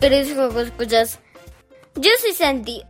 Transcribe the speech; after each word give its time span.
Queridos 0.00 0.32
juegos 0.32 0.66
escuchas. 0.66 1.18
Yo 1.96 2.10
soy 2.20 2.32
Santi. 2.32 2.82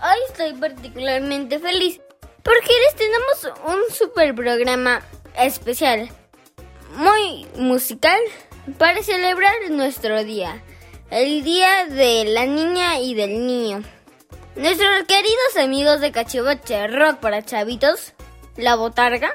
Hoy 0.00 0.18
estoy 0.28 0.52
particularmente 0.54 1.58
feliz 1.58 2.00
porque 2.42 2.72
les 2.86 2.94
tenemos 2.94 3.58
un 3.66 3.94
super 3.94 4.34
programa 4.34 5.02
especial, 5.36 6.08
muy 6.94 7.46
musical, 7.56 8.20
para 8.78 9.02
celebrar 9.02 9.52
nuestro 9.70 10.22
día, 10.24 10.62
el 11.10 11.42
día 11.42 11.86
de 11.86 12.24
la 12.26 12.46
niña 12.46 13.00
y 13.00 13.14
del 13.14 13.46
niño. 13.46 13.82
Nuestros 14.56 15.04
queridos 15.06 15.56
amigos 15.58 16.00
de 16.00 16.12
Cachivache 16.12 16.86
Rock 16.88 17.18
para 17.18 17.44
Chavitos, 17.44 18.12
La 18.56 18.76
Botarga, 18.76 19.34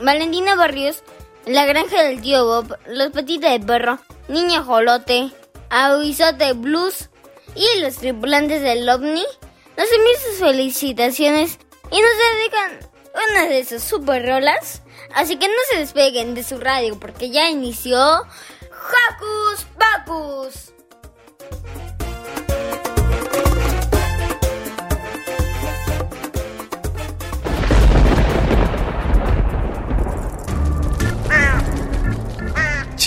Valentina 0.00 0.54
Barrios, 0.54 1.02
La 1.46 1.66
Granja 1.66 2.02
del 2.02 2.20
Tío 2.20 2.44
Bob, 2.44 2.78
Los 2.86 3.10
Petites 3.10 3.50
de 3.50 3.66
Perro, 3.66 3.98
Niña 4.28 4.62
Jolote, 4.62 5.30
Avisote 5.70 6.52
Blues 6.52 7.10
y 7.54 7.80
los 7.80 7.96
tripulantes 7.96 8.62
del 8.62 8.88
OVNI 8.88 9.24
nos 9.76 9.92
envían 9.92 10.20
sus 10.26 10.38
felicitaciones 10.38 11.58
y 11.90 12.00
nos 12.00 12.12
dedican 12.32 12.90
una 13.30 13.46
de 13.46 13.64
sus 13.64 13.82
super 13.82 14.26
rolas. 14.26 14.82
Así 15.14 15.36
que 15.36 15.48
no 15.48 15.54
se 15.70 15.78
despeguen 15.78 16.34
de 16.34 16.42
su 16.42 16.58
radio 16.58 16.98
porque 16.98 17.30
ya 17.30 17.50
inició 17.50 17.98
Hocus 18.00 19.66
Pocus. 20.06 20.72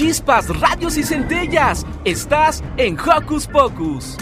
Chispas, 0.01 0.47
radios 0.59 0.97
y 0.97 1.03
centellas. 1.03 1.85
Estás 2.05 2.63
en 2.77 2.97
Hocus 2.99 3.45
Pocus. 3.45 4.17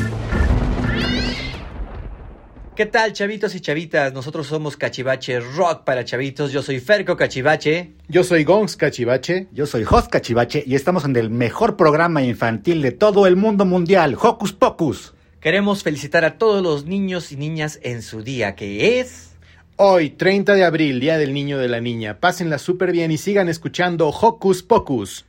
¿Qué 2.75 2.85
tal, 2.85 3.13
chavitos 3.13 3.55
y 3.55 3.61
chavitas? 3.61 4.11
Nosotros 4.11 4.47
somos 4.47 4.75
Cachivache 4.75 5.39
Rock 5.39 5.85
para 5.85 6.03
chavitos. 6.03 6.51
Yo 6.51 6.61
soy 6.61 6.81
Ferco 6.81 7.15
Cachivache. 7.15 7.93
Yo 8.09 8.25
soy 8.25 8.43
Gongs 8.43 8.75
Cachivache. 8.75 9.47
Yo 9.53 9.65
soy 9.65 9.85
Jos 9.85 10.09
Cachivache 10.09 10.65
y 10.67 10.75
estamos 10.75 11.05
en 11.05 11.15
el 11.15 11.29
mejor 11.29 11.77
programa 11.77 12.23
infantil 12.23 12.81
de 12.81 12.91
todo 12.91 13.25
el 13.25 13.37
mundo 13.37 13.63
mundial, 13.63 14.17
Hocus 14.21 14.51
Pocus. 14.51 15.13
Queremos 15.39 15.83
felicitar 15.83 16.25
a 16.25 16.37
todos 16.37 16.61
los 16.61 16.83
niños 16.83 17.31
y 17.31 17.37
niñas 17.37 17.79
en 17.83 18.01
su 18.01 18.21
día, 18.21 18.53
que 18.53 18.99
es... 18.99 19.29
Hoy, 19.77 20.09
30 20.09 20.55
de 20.55 20.65
abril, 20.65 20.99
Día 20.99 21.17
del 21.17 21.33
Niño 21.33 21.57
de 21.57 21.69
la 21.69 21.79
Niña. 21.79 22.19
Pásenla 22.19 22.57
súper 22.57 22.91
bien 22.91 23.11
y 23.11 23.17
sigan 23.17 23.47
escuchando 23.47 24.09
Hocus 24.09 24.61
Pocus. 24.61 25.28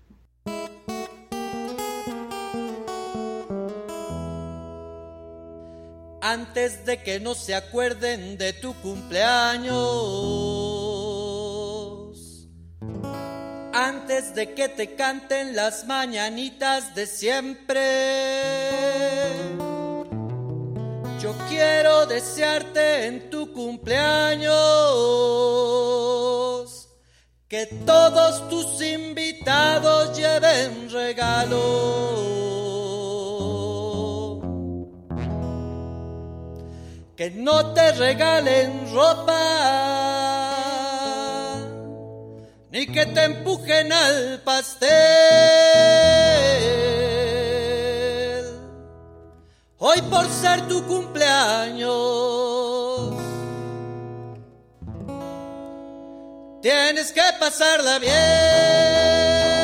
Antes 6.32 6.86
de 6.86 7.02
que 7.02 7.18
no 7.18 7.34
se 7.34 7.56
acuerden 7.56 8.38
de 8.38 8.52
tu 8.52 8.72
cumpleaños. 8.74 9.74
Antes 13.72 14.32
de 14.36 14.54
que 14.54 14.68
te 14.68 14.94
canten 14.94 15.56
las 15.56 15.88
mañanitas 15.88 16.94
de 16.94 17.06
siempre. 17.06 17.80
Yo 21.20 21.34
quiero 21.48 22.06
desearte 22.06 23.06
en 23.06 23.28
tu 23.28 23.52
cumpleaños 23.52 24.54
que 27.48 27.66
todos 27.84 28.48
tus 28.48 28.80
invitados 28.80 30.16
lleven 30.16 30.88
regalo. 30.92 32.69
Que 37.20 37.28
no 37.31 37.75
te 37.75 37.92
regalen 37.92 38.94
ropa, 38.94 39.36
ni 42.70 42.86
que 42.86 43.04
te 43.04 43.25
empujen 43.25 43.92
al 43.92 44.41
pastel. 44.42 44.88
Hoy 49.76 50.00
por 50.00 50.26
ser 50.30 50.66
tu 50.66 50.82
cumpleaños, 50.86 51.91
tienes 56.62 57.12
que 57.12 57.20
pasarla 57.38 57.98
bien. 57.98 59.59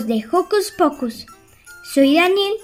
De 0.00 0.24
Hocus 0.32 0.70
Pocus. 0.70 1.26
Soy 1.84 2.14
Daniel 2.14 2.54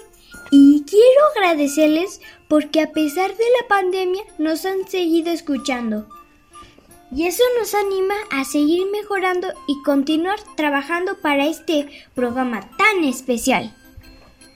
y 0.49 0.83
quiero 0.87 1.25
agradecerles 1.35 2.21
porque 2.47 2.81
a 2.81 2.91
pesar 2.91 3.29
de 3.29 3.43
la 3.61 3.67
pandemia 3.67 4.23
nos 4.39 4.65
han 4.65 4.87
seguido 4.87 5.31
escuchando. 5.31 6.07
Y 7.15 7.27
eso 7.27 7.43
nos 7.59 7.75
anima 7.75 8.15
a 8.31 8.45
seguir 8.45 8.87
mejorando 8.87 9.47
y 9.67 9.79
continuar 9.83 10.39
trabajando 10.57 11.19
para 11.21 11.45
este 11.45 11.87
programa 12.15 12.67
tan 12.77 13.03
especial. 13.03 13.75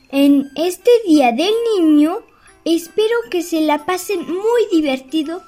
En 0.09 0.49
este 0.55 0.89
Día 1.05 1.31
del 1.31 1.53
Niño, 1.77 2.23
espero 2.65 3.15
que 3.29 3.43
se 3.43 3.61
la 3.61 3.85
pasen 3.85 4.21
muy 4.21 4.65
divertido, 4.71 5.43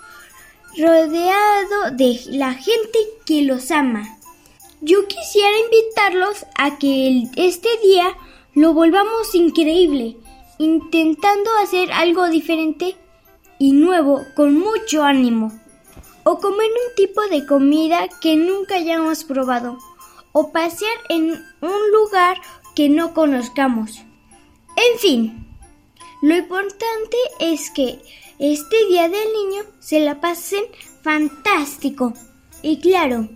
rodeado 0.78 1.89
de 1.94 2.19
la 2.28 2.54
gente 2.54 3.00
que 3.25 3.42
los 3.42 3.71
ama. 3.71 4.14
Yo 4.85 5.07
quisiera 5.07 5.57
invitarlos 5.65 6.45
a 6.55 6.77
que 6.77 7.23
este 7.37 7.69
día 7.81 8.15
lo 8.53 8.75
volvamos 8.75 9.33
increíble, 9.33 10.15
intentando 10.59 11.49
hacer 11.63 11.91
algo 11.91 12.29
diferente 12.29 12.95
y 13.57 13.71
nuevo 13.71 14.21
con 14.35 14.59
mucho 14.59 15.03
ánimo 15.03 15.51
o 16.23 16.37
comer 16.37 16.69
un 16.69 16.95
tipo 16.95 17.19
de 17.31 17.47
comida 17.47 18.07
que 18.21 18.35
nunca 18.35 18.75
hayamos 18.75 19.23
probado, 19.23 19.79
o 20.33 20.51
pasear 20.51 20.97
en 21.09 21.31
un 21.61 21.91
lugar 21.91 22.37
que 22.75 22.87
no 22.87 23.15
conozcamos. 23.15 24.03
En 24.75 24.99
fin, 24.99 25.47
lo 26.21 26.35
importante 26.35 27.17
es 27.39 27.71
que 27.71 27.99
este 28.37 28.85
Día 28.89 29.09
del 29.09 29.33
Niño 29.33 29.63
se 29.79 29.99
la 29.99 30.21
pasen 30.21 30.65
fantástico. 31.01 32.13
Y 32.61 32.79
claro, 32.79 33.29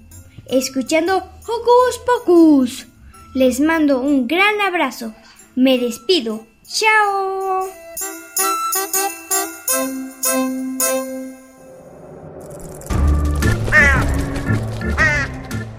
escuchando 0.48 1.24
Hocus 1.52 1.98
Pocus. 2.06 2.88
Les 3.34 3.60
mando 3.60 4.02
un 4.02 4.28
gran 4.28 4.62
abrazo. 4.62 5.16
Me 5.56 5.80
despido. 5.80 6.46
¡Chao! 6.64 7.68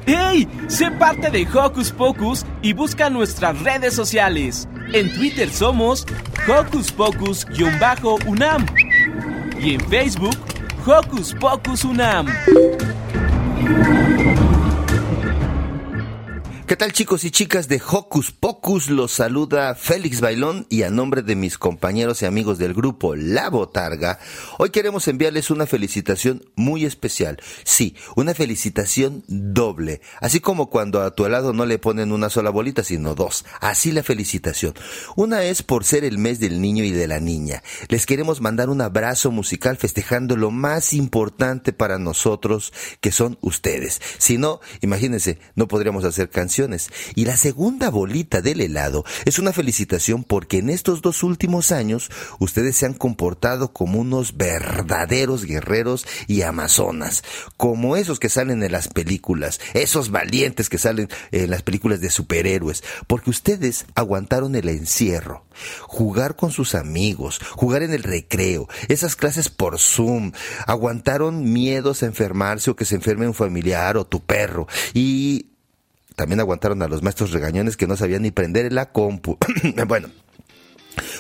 ¡Hey! 0.07 0.49
Sé 0.67 0.91
parte 0.91 1.31
de 1.31 1.47
Hocus 1.47 1.93
Pocus 1.93 2.45
y 2.63 2.73
busca 2.73 3.09
nuestras 3.09 3.63
redes 3.63 3.95
sociales. 3.95 4.67
En 4.93 5.15
Twitter 5.15 5.49
somos 5.51 6.05
Hocus 6.49 6.91
Pocus-UNAM 6.91 8.67
y 9.61 9.75
en 9.75 9.81
Facebook 9.89 10.37
Hocus 10.85 11.33
Pocus 11.35 11.85
UNAM. 11.85 12.27
¿Qué 16.71 16.77
tal 16.77 16.93
chicos 16.93 17.25
y 17.25 17.33
chicas 17.33 17.67
de 17.67 17.83
Hocus 17.85 18.31
Pocus? 18.31 18.91
Los 18.91 19.11
saluda 19.11 19.75
Félix 19.75 20.21
Bailón 20.21 20.69
y 20.69 20.85
a 20.85 20.91
nombre 20.91 21.23
de 21.23 21.35
mis 21.35 21.59
compañeros 21.59 22.23
y 22.23 22.27
amigos 22.27 22.59
del 22.59 22.75
grupo 22.75 23.17
La 23.17 23.51
Botarga, 23.51 24.21
hoy 24.57 24.71
queremos 24.71 25.09
enviarles 25.09 25.51
una 25.51 25.67
felicitación 25.67 26.45
muy 26.55 26.85
especial. 26.85 27.43
Sí, 27.65 27.97
una 28.15 28.35
felicitación 28.35 29.25
doble. 29.27 30.01
Así 30.21 30.39
como 30.39 30.71
cuando 30.71 31.03
a 31.03 31.13
tu 31.13 31.27
helado 31.27 31.53
no 31.53 31.67
le 31.67 31.81
ponen 31.81 32.13
una 32.13 32.31
sola 32.31 32.51
bolita, 32.51 32.85
sino 32.85 33.17
dos. 33.17 33.45
Así 33.61 33.91
la 33.91 34.05
felicitación. 34.05 34.75
Una 35.17 35.43
es 35.43 35.65
por 35.65 35.85
ser 35.85 36.05
el 36.05 36.19
mes 36.19 36.39
del 36.39 36.61
niño 36.61 36.85
y 36.85 36.93
de 36.93 37.09
la 37.09 37.19
niña. 37.19 37.65
Les 37.89 38.07
queremos 38.07 38.41
mandar 38.41 38.71
un 38.71 38.81
abrazo 38.81 39.33
musical 39.33 39.77
festejando 39.77 40.37
lo 40.37 40.53
más 40.53 40.93
importante 40.93 41.73
para 41.73 41.99
nosotros, 41.99 42.73
que 43.01 43.11
son 43.11 43.39
ustedes. 43.41 44.01
Si 44.19 44.39
no, 44.39 44.61
imagínense, 44.83 45.41
no 45.57 45.67
podríamos 45.67 46.05
hacer 46.05 46.31
canciones 46.31 46.60
y 47.15 47.25
la 47.25 47.37
segunda 47.39 47.89
bolita 47.89 48.43
del 48.43 48.61
helado 48.61 49.05
es 49.25 49.39
una 49.39 49.53
felicitación 49.53 50.25
porque 50.25 50.59
en 50.59 50.69
estos 50.69 51.01
dos 51.01 51.23
últimos 51.23 51.73
años 51.73 52.11
ustedes 52.39 52.77
se 52.77 52.85
han 52.85 52.93
comportado 52.93 53.73
como 53.73 53.99
unos 53.99 54.37
verdaderos 54.37 55.45
guerreros 55.45 56.07
y 56.27 56.43
amazonas, 56.43 57.25
como 57.57 57.97
esos 57.97 58.21
que 58.21 58.29
salen 58.29 58.63
en 58.63 58.73
las 58.73 58.89
películas, 58.89 59.61
esos 59.73 60.11
valientes 60.11 60.69
que 60.69 60.79
salen 60.79 61.09
en 61.33 61.51
las 61.51 61.63
películas 61.63 62.01
de 62.01 62.11
superhéroes, 62.11 62.85
porque 63.07 63.31
ustedes 63.31 63.87
aguantaron 63.95 64.55
el 64.55 64.69
encierro, 64.69 65.47
jugar 65.83 66.37
con 66.37 66.51
sus 66.51 66.75
amigos, 66.75 67.41
jugar 67.53 67.83
en 67.83 67.95
el 67.95 68.03
recreo, 68.03 68.69
esas 68.89 69.17
clases 69.17 69.49
por 69.49 69.79
Zoom, 69.79 70.33
aguantaron 70.67 71.53
miedos 71.53 72.03
a 72.03 72.07
enfermarse 72.07 72.71
o 72.71 72.77
que 72.77 72.85
se 72.85 72.97
enferme 72.97 73.27
un 73.27 73.35
familiar 73.35 73.97
o 73.97 74.07
tu 74.07 74.21
perro. 74.21 74.67
Y 74.93 75.50
también 76.21 76.41
aguantaron 76.41 76.83
a 76.83 76.87
los 76.87 77.03
maestros 77.03 77.31
regañones 77.31 77.79
que 77.79 77.87
no 77.87 77.97
sabían 77.97 78.21
ni 78.21 78.31
prender 78.31 78.71
la 78.75 78.93
compu. 78.93 79.39
bueno, 79.89 80.11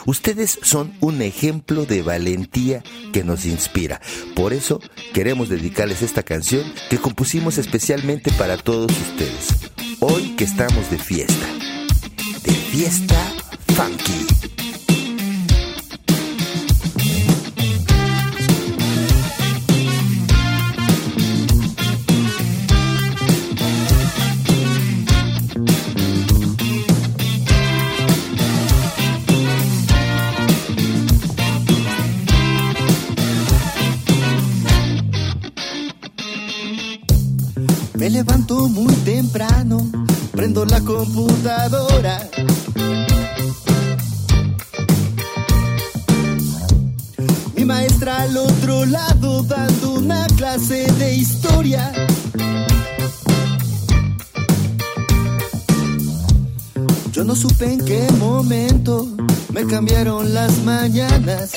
Ustedes 0.05 0.59
son 0.63 0.93
un 1.01 1.23
ejemplo 1.23 1.87
de 1.87 2.03
valentía 2.03 2.83
que 3.11 3.25
nos 3.25 3.47
inspira. 3.47 3.99
Por 4.37 4.53
eso 4.53 4.79
queremos 5.15 5.49
dedicarles 5.49 6.03
esta 6.03 6.23
canción 6.23 6.71
que 6.91 6.99
compusimos 6.99 7.57
especialmente 7.57 8.31
para 8.33 8.59
todos 8.59 8.91
ustedes. 8.91 9.71
Hoy 10.01 10.37
que 10.37 10.45
estamos 10.45 10.91
de 10.91 10.99
fiesta. 10.99 11.47
De 12.45 12.53
fiesta 12.53 13.17
funky. 13.75 14.40
Levanto 38.21 38.69
muy 38.69 38.93
temprano, 38.97 39.79
prendo 40.33 40.67
la 40.67 40.79
computadora. 40.83 42.21
Mi 47.57 47.65
maestra 47.65 48.21
al 48.21 48.37
otro 48.37 48.85
lado 48.85 49.43
dando 49.45 49.95
una 49.95 50.27
clase 50.37 50.93
de 50.99 51.15
historia. 51.15 51.91
Yo 57.13 57.25
no 57.25 57.35
supe 57.35 57.73
en 57.73 57.83
qué 57.87 58.07
momento 58.19 59.09
me 59.51 59.65
cambiaron 59.65 60.35
las 60.35 60.63
mañanas. 60.63 61.53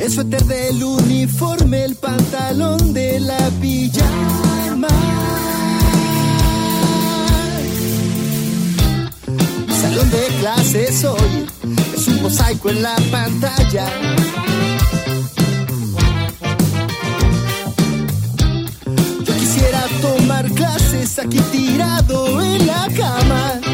El 0.00 0.10
suéter 0.10 0.42
del 0.46 0.82
uniforme, 0.82 1.84
el 1.84 1.94
pantalón 1.94 2.94
de 2.94 3.20
la 3.20 3.50
pijama. 3.60 4.88
salón 9.80 10.10
de 10.10 10.26
clases 10.40 11.04
hoy 11.04 11.46
es 11.94 12.08
un 12.08 12.22
mosaico 12.22 12.70
en 12.70 12.82
la 12.82 12.96
pantalla. 13.10 13.86
Yo 19.24 19.34
quisiera 19.34 19.82
tomar 20.00 20.50
clases 20.52 21.18
aquí 21.18 21.40
tirado 21.52 22.40
en 22.40 22.66
la 22.66 22.88
cama. 22.96 23.69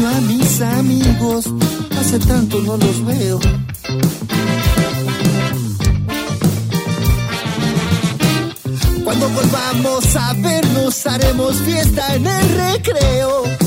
A 0.00 0.20
mis 0.22 0.60
amigos, 0.60 1.46
hace 1.98 2.18
tanto 2.18 2.60
no 2.60 2.76
los 2.76 3.04
veo. 3.04 3.38
Cuando 9.04 9.28
volvamos 9.28 10.16
a 10.16 10.32
vernos 10.34 11.06
haremos 11.06 11.56
fiesta 11.56 12.14
en 12.14 12.26
el 12.26 12.48
recreo. 12.56 13.61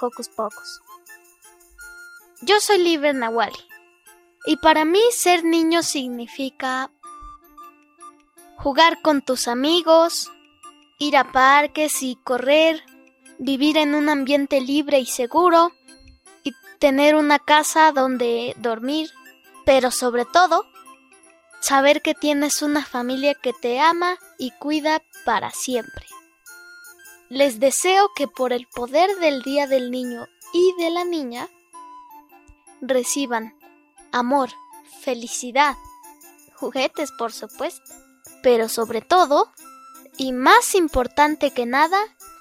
Hocus 0.00 0.28
Pocus. 0.28 0.80
Yo 2.42 2.60
soy 2.60 2.78
Liber 2.78 3.14
Nawali. 3.14 3.58
Y 4.46 4.56
para 4.58 4.84
mí 4.84 5.00
ser 5.10 5.44
niño 5.44 5.82
significa 5.82 6.90
jugar 8.56 9.02
con 9.02 9.22
tus 9.22 9.48
amigos, 9.48 10.30
ir 10.98 11.16
a 11.16 11.32
parques 11.32 12.02
y 12.02 12.16
correr, 12.16 12.84
vivir 13.38 13.76
en 13.76 13.94
un 13.94 14.08
ambiente 14.08 14.60
libre 14.60 14.98
y 14.98 15.06
seguro 15.06 15.72
y 16.44 16.52
tener 16.78 17.16
una 17.16 17.38
casa 17.38 17.92
donde 17.92 18.54
dormir, 18.58 19.10
pero 19.64 19.90
sobre 19.90 20.24
todo 20.24 20.64
saber 21.60 22.02
que 22.02 22.14
tienes 22.14 22.62
una 22.62 22.84
familia 22.84 23.34
que 23.34 23.52
te 23.52 23.80
ama 23.80 24.16
y 24.38 24.52
cuida 24.52 25.02
para 25.24 25.50
siempre. 25.50 26.06
Les 27.28 27.58
deseo 27.58 28.10
que 28.14 28.28
por 28.28 28.52
el 28.52 28.66
poder 28.68 29.16
del 29.16 29.42
Día 29.42 29.66
del 29.66 29.90
Niño 29.90 30.28
y 30.52 30.74
de 30.78 30.90
la 30.90 31.04
Niña 31.04 31.48
reciban 32.80 33.56
amor, 34.12 34.50
felicidad, 35.00 35.76
juguetes 36.54 37.10
por 37.12 37.32
supuesto, 37.32 37.92
pero 38.42 38.68
sobre 38.68 39.00
todo, 39.00 39.52
y 40.16 40.32
más 40.32 40.74
importante 40.74 41.50
que 41.50 41.66
nada, 41.66 41.98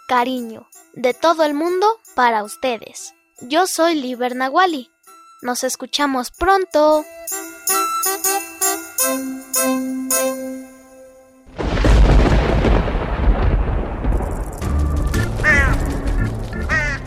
cariño 0.08 0.68
de 0.94 1.14
todo 1.14 1.44
el 1.44 1.54
mundo 1.54 2.00
para 2.14 2.44
ustedes. 2.44 3.14
Yo 3.42 3.68
soy 3.68 3.96
Liber 3.96 4.36
Nahuali. 4.36 4.92
Nos 5.42 5.64
escuchamos 5.64 6.32
pronto. 6.32 7.04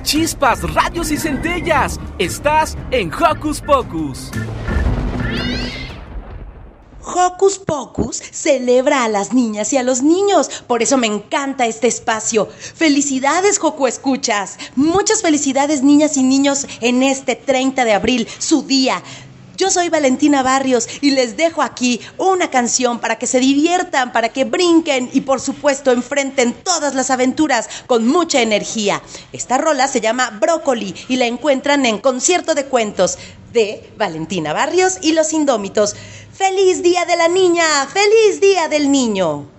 Chispas, 0.08 0.62
rayos 0.72 1.10
y 1.10 1.18
centellas. 1.18 2.00
Estás 2.18 2.78
en 2.92 3.12
Hocus 3.12 3.60
Pocus. 3.60 4.30
Hocus 7.04 7.58
Pocus 7.58 8.16
celebra 8.16 9.04
a 9.04 9.08
las 9.10 9.34
niñas 9.34 9.70
y 9.74 9.76
a 9.76 9.82
los 9.82 10.02
niños, 10.02 10.48
por 10.66 10.82
eso 10.82 10.96
me 10.96 11.06
encanta 11.06 11.66
este 11.66 11.88
espacio. 11.88 12.48
Felicidades, 12.48 13.58
Joco 13.58 13.86
Escuchas. 13.86 14.58
Muchas 14.76 15.20
felicidades, 15.20 15.82
niñas 15.82 16.16
y 16.16 16.22
niños, 16.22 16.66
en 16.80 17.02
este 17.02 17.36
30 17.36 17.84
de 17.84 17.92
abril, 17.92 18.28
su 18.38 18.62
día. 18.62 19.02
Yo 19.58 19.72
soy 19.72 19.88
Valentina 19.88 20.44
Barrios 20.44 20.86
y 21.00 21.10
les 21.10 21.36
dejo 21.36 21.62
aquí 21.62 22.00
una 22.16 22.48
canción 22.48 23.00
para 23.00 23.18
que 23.18 23.26
se 23.26 23.40
diviertan, 23.40 24.12
para 24.12 24.28
que 24.28 24.44
brinquen 24.44 25.10
y 25.12 25.22
por 25.22 25.40
supuesto 25.40 25.90
enfrenten 25.90 26.52
todas 26.52 26.94
las 26.94 27.10
aventuras 27.10 27.68
con 27.88 28.06
mucha 28.06 28.40
energía. 28.40 29.02
Esta 29.32 29.58
rola 29.58 29.88
se 29.88 30.00
llama 30.00 30.30
Brócoli 30.40 30.94
y 31.08 31.16
la 31.16 31.26
encuentran 31.26 31.86
en 31.86 31.98
Concierto 31.98 32.54
de 32.54 32.66
Cuentos 32.66 33.18
de 33.52 33.90
Valentina 33.96 34.52
Barrios 34.52 34.98
y 35.02 35.10
Los 35.10 35.32
Indómitos. 35.32 35.96
¡Feliz 36.32 36.80
Día 36.84 37.04
de 37.04 37.16
la 37.16 37.26
Niña! 37.26 37.64
¡Feliz 37.92 38.40
Día 38.40 38.68
del 38.68 38.92
Niño! 38.92 39.57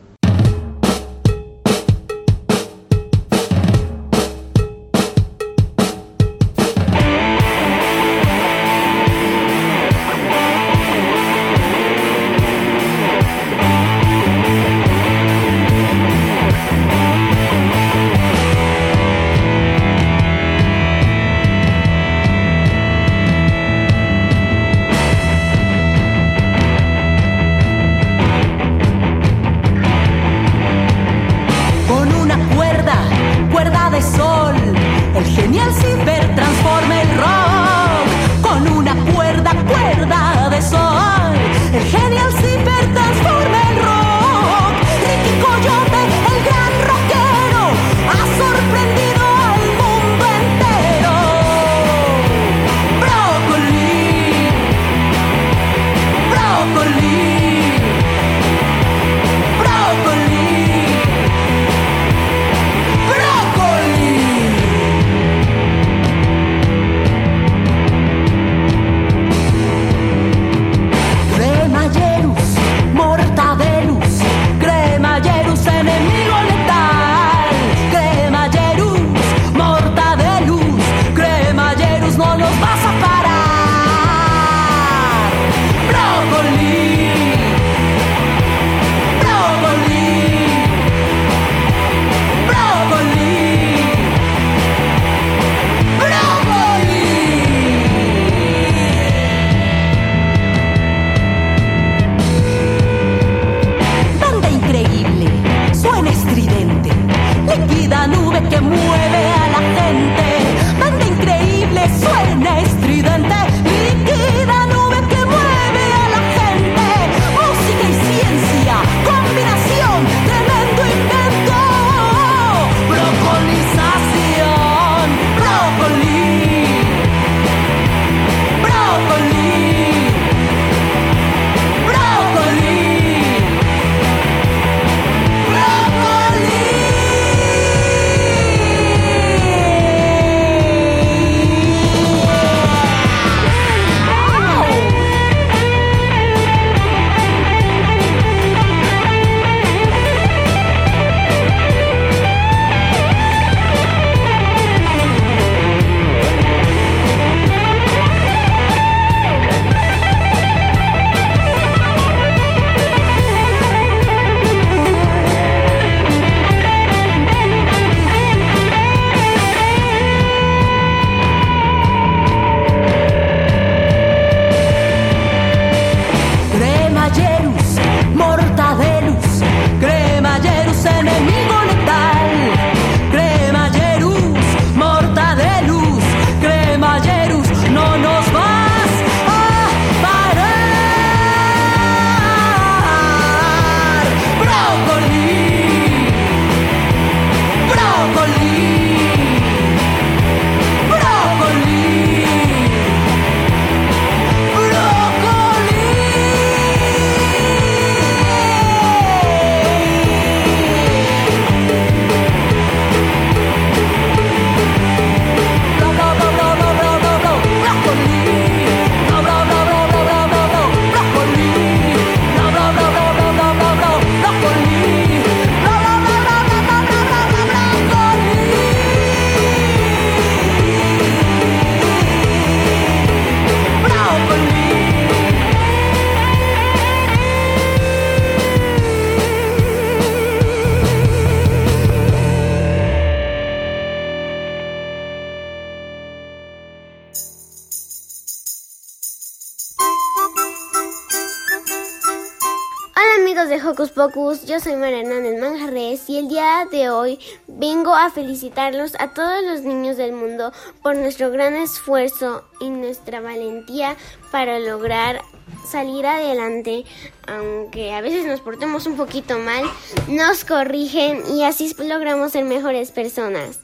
Amigos 253.39 253.63
de 253.63 253.69
Hocus 253.69 253.91
Pocus, 253.91 254.45
yo 254.45 254.60
soy 254.60 254.75
María 254.75 254.99
Hernández 254.99 255.39
Manjarres 255.39 256.10
y 256.10 256.17
el 256.17 256.28
día 256.28 256.67
de 256.69 256.89
hoy 256.89 257.19
vengo 257.47 257.95
a 257.95 258.10
felicitarlos 258.10 258.95
a 258.99 259.13
todos 259.13 259.43
los 259.43 259.62
niños 259.62 259.95
del 259.95 260.12
mundo 260.12 260.52
por 260.82 260.97
nuestro 260.97 261.32
gran 261.32 261.56
esfuerzo 261.56 262.43
y 262.60 262.69
nuestra 262.69 263.21
valentía 263.21 263.95
para 264.32 264.60
lograr 264.60 265.21
salir 265.65 266.06
adelante, 266.06 266.84
aunque 267.28 267.93
a 267.93 268.02
veces 268.02 268.25
nos 268.25 268.41
portemos 268.41 268.86
un 268.88 268.97
poquito 268.97 269.39
mal, 269.39 269.63
nos 270.10 270.43
corrigen 270.43 271.23
y 271.34 271.45
así 271.45 271.73
logramos 271.78 272.34
ser 272.34 272.43
mejores 272.43 272.91
personas. 272.91 273.62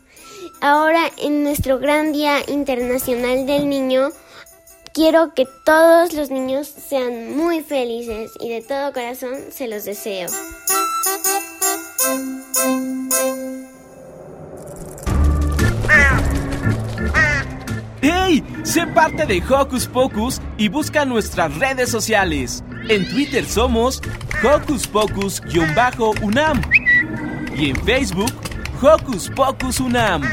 Ahora 0.61 1.11
en 1.17 1.43
nuestro 1.43 1.79
gran 1.79 2.13
Día 2.13 2.37
Internacional 2.47 3.45
del 3.45 3.67
Niño, 3.67 4.09
quiero 4.95 5.33
que 5.33 5.45
todos 5.45 6.13
los 6.13 6.31
niños 6.31 6.67
sean 6.67 7.35
muy 7.35 7.61
felices 7.61 8.31
y 8.39 8.49
de 8.49 8.61
todo 8.61 8.93
corazón 8.93 9.33
se 9.51 9.67
los 9.67 9.83
deseo. 9.83 10.29
¡Hey! 18.01 18.43
Sé 18.63 18.87
parte 18.87 19.25
de 19.25 19.43
Hocus 19.47 19.85
Pocus 19.85 20.39
y 20.57 20.69
busca 20.69 21.03
nuestras 21.03 21.53
redes 21.57 21.89
sociales. 21.89 22.63
En 22.87 23.07
Twitter 23.09 23.45
somos 23.45 24.01
Hocus 24.41 24.87
Pocus-UNAM 24.87 26.61
y 27.53 27.71
en 27.71 27.75
Facebook 27.83 28.31
Hocus 28.81 29.29
Pocus 29.29 29.79
UNAM. 29.81 30.23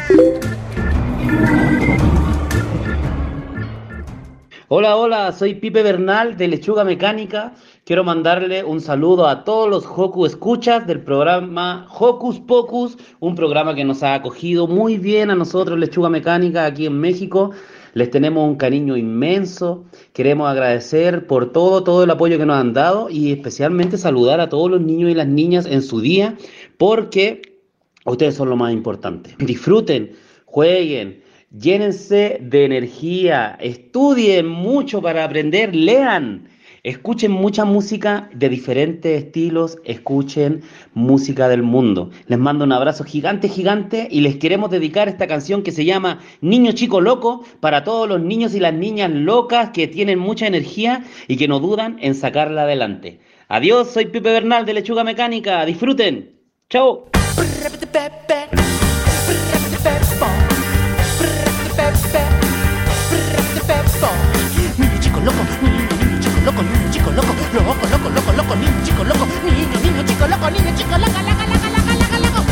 Hola, 4.75 4.97
hola, 4.97 5.33
soy 5.33 5.57
Pipe 5.57 5.83
Bernal 5.83 6.39
de 6.39 6.49
Lechuga 6.49 6.83
Mecánica. 6.83 7.53
Quiero 7.85 8.05
mandarle 8.05 8.65
un 8.65 8.81
saludo 8.81 9.29
a 9.29 9.45
todos 9.45 9.69
los 9.69 9.85
Hocus 9.85 10.31
escuchas 10.31 10.87
del 10.87 11.03
programa 11.03 11.87
Hocus 11.91 12.41
Pocus, 12.41 12.97
un 13.21 13.35
programa 13.35 13.75
que 13.75 13.85
nos 13.85 14.03
ha 14.03 14.15
acogido 14.15 14.67
muy 14.67 14.97
bien 14.97 15.29
a 15.29 15.35
nosotros, 15.35 15.79
Lechuga 15.79 16.09
Mecánica, 16.09 16.65
aquí 16.65 16.87
en 16.87 16.99
México. 16.99 17.51
Les 17.93 18.11
tenemos 18.11 18.49
un 18.49 18.57
cariño 18.57 18.97
inmenso. 18.97 19.85
Queremos 20.15 20.49
agradecer 20.49 21.27
por 21.27 21.53
todo, 21.53 21.85
todo 21.85 22.05
el 22.05 22.11
apoyo 22.11 22.39
que 22.39 22.47
nos 22.47 22.57
han 22.57 22.73
dado 22.73 23.11
y 23.11 23.31
especialmente 23.31 23.99
saludar 23.99 24.41
a 24.41 24.49
todos 24.49 24.71
los 24.71 24.81
niños 24.81 25.11
y 25.11 25.15
las 25.15 25.29
niñas 25.29 25.67
en 25.67 25.83
su 25.83 26.01
día, 26.01 26.39
porque 26.79 27.43
ustedes 28.07 28.37
son 28.37 28.49
lo 28.49 28.57
más 28.57 28.73
importante. 28.73 29.37
Disfruten, 29.39 30.13
jueguen, 30.47 31.22
Llénense 31.55 32.39
de 32.41 32.65
energía, 32.65 33.59
estudien 33.61 34.49
mucho 34.49 35.03
para 35.03 35.23
aprender, 35.23 35.77
lean, 35.77 36.49
escuchen 36.83 37.31
mucha 37.31 37.67
música 37.67 38.31
de 38.33 38.49
diferentes 38.49 39.25
estilos, 39.25 39.77
escuchen 39.85 40.63
música 40.95 41.51
del 41.51 41.63
mundo. 41.63 42.11
Les 42.27 42.39
mando 42.39 42.65
un 42.65 42.73
abrazo 42.73 43.05
gigante, 43.05 43.51
gigante 43.51 44.09
y 44.11 44.23
les 44.23 44.37
queremos 44.37 44.71
dedicar 44.71 45.09
esta 45.09 45.27
canción 45.27 45.63
que 45.63 45.73
se 45.73 45.85
llama 45.85 46.21
Niño 46.41 46.73
Chico 46.73 47.03
Loco 47.03 47.45
para 47.61 47.85
todos 47.85 48.09
los 48.09 48.23
niños 48.23 48.55
y 48.55 48.61
las 48.61 48.73
niñas 48.73 49.11
locas 49.11 49.73
que 49.75 49.87
tienen 49.87 50.19
mucha 50.19 50.47
energía 50.47 51.05
y 51.29 51.37
que 51.37 51.49
no 51.49 51.61
dudan 51.61 51.99
en 52.01 52.15
sacarla 52.15 52.63
adelante. 52.63 53.21
Adiós, 53.49 53.91
soy 53.91 54.07
Pipe 54.07 54.31
Bernal 54.31 54.65
de 54.65 54.73
Lechuga 54.73 55.05
Mecánica, 55.05 55.67
disfruten. 55.67 56.31
Chao. 56.71 57.11
Niño 64.03 64.99
chico 64.99 65.21
loco, 65.21 65.39
niño, 65.63 65.87
niño 66.01 66.19
chico 66.19 66.41
loco, 66.45 66.63
niño 66.63 66.91
chico 66.91 67.11
loco, 67.13 67.33
loco, 67.55 67.87
loco, 67.87 68.09
loco, 68.11 68.33
loco, 68.33 68.55
niño 68.57 68.83
chico 68.83 69.05
loco, 69.05 69.27
niño, 69.45 69.79
niño 69.79 70.03
chico 70.03 70.27
loco, 70.27 70.51
niño 70.51 70.75
chico 70.75 70.99
loco, 70.99 71.19
loco, 71.23 71.45
loco, 71.47 71.69
loco, 71.71 71.93
loco, 71.95 72.19
loco. 72.19 72.43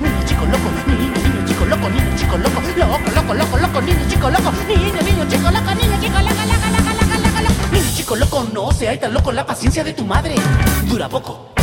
Niño 0.00 0.22
chico 0.24 0.46
loco, 0.46 0.70
niño, 0.86 1.10
niño 1.10 1.42
chico 1.44 1.66
loco, 1.66 1.88
niño 1.90 2.14
chico 2.16 2.36
loco, 2.38 2.60
loco, 2.78 3.10
loco, 3.10 3.34
loco, 3.34 3.56
loco, 3.58 3.80
niño 3.82 4.06
chico 4.08 4.30
loco, 4.30 4.52
niño, 4.68 5.02
niño 5.02 5.24
chico 5.28 5.50
loco, 5.50 5.74
niño 5.74 5.96
chico 6.00 6.18
loco, 6.22 6.42
loco, 6.46 6.66
loco, 6.70 6.90
loco, 6.94 7.16
loco, 7.26 7.40
loco. 7.42 7.72
Niño 7.72 7.90
chico 7.96 8.14
loco, 8.14 8.46
no 8.52 8.70
seas 8.70 9.00
tan 9.00 9.12
loco, 9.12 9.32
la 9.32 9.44
paciencia 9.44 9.82
de 9.82 9.94
tu 9.94 10.04
madre 10.06 10.36
dura 10.86 11.08
poco. 11.08 11.59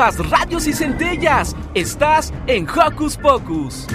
Radios 0.00 0.66
y 0.66 0.72
centellas. 0.72 1.54
Estás 1.74 2.32
en 2.46 2.66
Hocus 2.66 3.18
Pocus. 3.18 3.86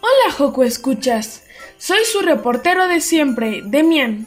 Hola 0.00 0.32
Joco 0.36 0.64
Escuchas, 0.64 1.44
soy 1.78 2.04
su 2.04 2.22
reportero 2.22 2.88
de 2.88 3.00
siempre, 3.00 3.62
Demian. 3.64 4.26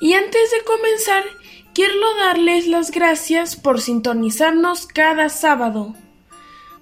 Y 0.00 0.12
antes 0.12 0.52
de 0.52 0.62
comenzar, 0.64 1.24
quiero 1.74 2.14
darles 2.14 2.68
las 2.68 2.92
gracias 2.92 3.56
por 3.56 3.80
sintonizarnos 3.80 4.86
cada 4.86 5.30
sábado. 5.30 5.96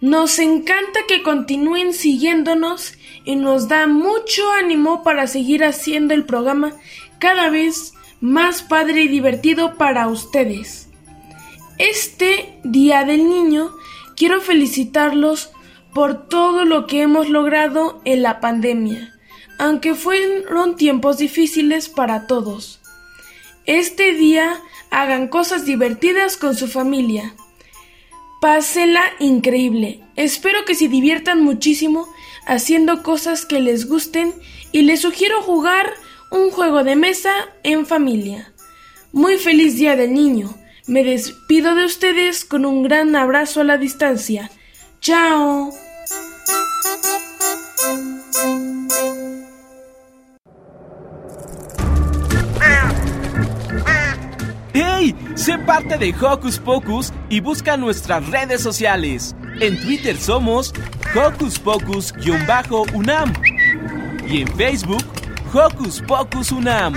Nos 0.02 0.38
encanta 0.40 1.00
que 1.08 1.22
continúen 1.22 1.94
siguiéndonos 1.94 2.98
y 3.24 3.36
nos 3.36 3.68
da 3.68 3.86
mucho 3.86 4.50
ánimo 4.52 5.02
para 5.02 5.26
seguir 5.26 5.64
haciendo 5.64 6.14
el 6.14 6.24
programa 6.24 6.72
cada 7.18 7.50
vez 7.50 7.94
más 8.20 8.62
padre 8.62 9.02
y 9.02 9.08
divertido 9.08 9.74
para 9.76 10.08
ustedes. 10.08 10.88
Este 11.78 12.58
Día 12.62 13.04
del 13.04 13.28
Niño 13.28 13.72
quiero 14.16 14.40
felicitarlos 14.40 15.50
por 15.92 16.28
todo 16.28 16.64
lo 16.64 16.86
que 16.86 17.02
hemos 17.02 17.28
logrado 17.28 18.00
en 18.04 18.22
la 18.22 18.40
pandemia, 18.40 19.14
aunque 19.58 19.94
fueron 19.94 20.76
tiempos 20.76 21.18
difíciles 21.18 21.88
para 21.88 22.26
todos. 22.26 22.80
Este 23.66 24.12
día 24.12 24.60
hagan 24.90 25.28
cosas 25.28 25.64
divertidas 25.64 26.36
con 26.36 26.54
su 26.54 26.68
familia. 26.68 27.34
Pásenla 28.40 29.02
increíble. 29.20 30.00
Espero 30.16 30.64
que 30.64 30.74
se 30.74 30.88
diviertan 30.88 31.42
muchísimo 31.42 32.06
haciendo 32.46 33.02
cosas 33.02 33.46
que 33.46 33.60
les 33.60 33.88
gusten 33.88 34.34
y 34.72 34.82
les 34.82 35.00
sugiero 35.00 35.42
jugar 35.42 35.92
un 36.30 36.50
juego 36.50 36.84
de 36.84 36.96
mesa 36.96 37.32
en 37.62 37.86
familia. 37.86 38.52
Muy 39.12 39.36
feliz 39.36 39.76
Día 39.76 39.96
del 39.96 40.14
Niño. 40.14 40.54
Me 40.86 41.04
despido 41.04 41.74
de 41.74 41.84
ustedes 41.84 42.44
con 42.44 42.66
un 42.66 42.82
gran 42.82 43.14
abrazo 43.16 43.60
a 43.60 43.64
la 43.64 43.78
distancia. 43.78 44.50
¡Chao! 45.00 45.70
¡Hey! 54.72 55.14
Sé 55.36 55.58
parte 55.58 55.96
de 55.98 56.12
Hocus 56.20 56.58
Pocus 56.58 57.12
y 57.28 57.40
busca 57.40 57.76
nuestras 57.76 58.28
redes 58.28 58.60
sociales. 58.60 59.36
En 59.60 59.80
Twitter 59.80 60.16
somos 60.16 60.72
Hocus 61.14 61.60
Pocus-UNAM 61.60 63.32
y 64.26 64.42
en 64.42 64.56
Facebook 64.56 65.04
Hocus 65.52 66.02
Pocus 66.02 66.50
UNAM. 66.50 66.94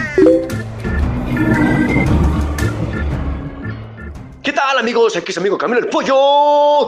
¿Qué 4.41 4.51
tal 4.51 4.79
amigos? 4.79 5.15
Aquí 5.15 5.31
es 5.31 5.37
amigo 5.37 5.55
Camilo 5.55 5.81
el 5.81 5.87
Pollo 5.87 6.15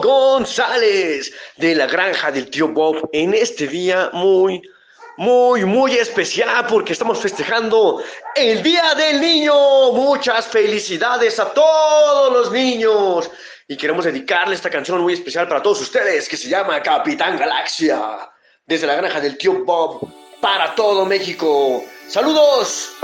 González 0.00 1.32
de 1.56 1.76
la 1.76 1.86
granja 1.86 2.32
del 2.32 2.50
tío 2.50 2.68
Bob 2.68 3.08
en 3.12 3.32
este 3.32 3.68
día 3.68 4.10
muy, 4.12 4.60
muy, 5.18 5.64
muy 5.64 5.92
especial 5.92 6.66
porque 6.68 6.94
estamos 6.94 7.20
festejando 7.20 8.02
el 8.34 8.60
Día 8.64 8.94
del 8.96 9.20
Niño. 9.20 9.92
Muchas 9.92 10.48
felicidades 10.48 11.38
a 11.38 11.52
todos 11.52 12.32
los 12.32 12.50
niños 12.50 13.30
y 13.70 13.76
queremos 13.76 14.04
dedicarle 14.04 14.56
esta 14.56 14.68
canción 14.68 15.00
muy 15.00 15.12
especial 15.12 15.46
para 15.46 15.62
todos 15.62 15.80
ustedes 15.80 16.28
que 16.28 16.36
se 16.36 16.48
llama 16.48 16.82
Capitán 16.82 17.38
Galaxia 17.38 18.28
desde 18.66 18.84
la 18.84 18.96
granja 18.96 19.20
del 19.20 19.38
tío 19.38 19.64
Bob 19.64 20.12
para 20.40 20.74
todo 20.74 21.06
México. 21.06 21.84
¡Saludos! 22.08 22.96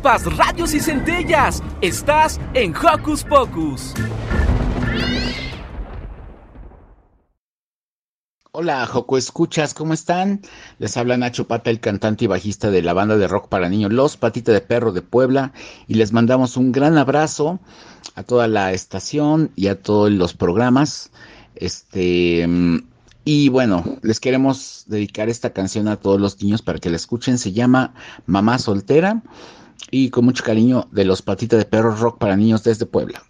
Chispas, 0.00 0.74
y 0.74 0.80
centellas. 0.80 1.62
Estás 1.82 2.40
en 2.54 2.74
Hocus 2.74 3.22
Pocus. 3.22 3.92
Hola, 8.52 8.86
Joco 8.86 9.18
Escuchas, 9.18 9.74
¿cómo 9.74 9.92
están? 9.92 10.40
Les 10.78 10.96
habla 10.96 11.18
Nacho 11.18 11.46
Pata, 11.46 11.70
el 11.70 11.80
cantante 11.80 12.24
y 12.24 12.28
bajista 12.28 12.70
de 12.70 12.82
la 12.82 12.94
banda 12.94 13.18
de 13.18 13.28
rock 13.28 13.48
para 13.48 13.68
niños 13.68 13.92
Los 13.92 14.16
Patita 14.16 14.52
de 14.52 14.62
Perro 14.62 14.92
de 14.92 15.02
Puebla, 15.02 15.52
y 15.86 15.94
les 15.94 16.12
mandamos 16.12 16.56
un 16.56 16.72
gran 16.72 16.96
abrazo 16.96 17.60
a 18.14 18.22
toda 18.22 18.48
la 18.48 18.72
estación 18.72 19.50
y 19.54 19.68
a 19.68 19.80
todos 19.80 20.10
los 20.10 20.32
programas. 20.32 21.10
Este, 21.56 22.48
y 23.24 23.48
bueno, 23.50 23.98
les 24.02 24.18
queremos 24.18 24.84
dedicar 24.86 25.28
esta 25.28 25.50
canción 25.50 25.88
a 25.88 25.96
todos 25.96 26.18
los 26.18 26.42
niños 26.42 26.62
para 26.62 26.78
que 26.78 26.90
la 26.90 26.96
escuchen. 26.96 27.36
Se 27.36 27.52
llama 27.52 27.92
Mamá 28.26 28.58
Soltera 28.58 29.22
y 29.90 30.10
con 30.10 30.24
mucho 30.24 30.44
cariño 30.44 30.88
de 30.92 31.04
los 31.04 31.22
Patita 31.22 31.56
de 31.56 31.64
Perro 31.64 31.94
Rock 31.96 32.18
para 32.18 32.36
niños 32.36 32.62
desde 32.64 32.86
Puebla. 32.86 33.22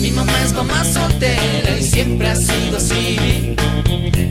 Mi 0.00 0.10
mamá 0.10 0.32
es 0.42 0.54
mamá 0.54 0.82
soltera 0.84 1.78
y 1.78 1.82
siempre 1.82 2.28
ha 2.28 2.34
sido 2.34 2.78
así. 2.78 3.54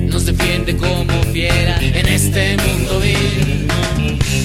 Nos 0.09 0.25
defiende 0.25 0.75
como 0.75 1.21
fiera 1.31 1.77
en 1.79 2.07
este 2.07 2.57
mundo 2.57 2.99
vil. 2.99 3.67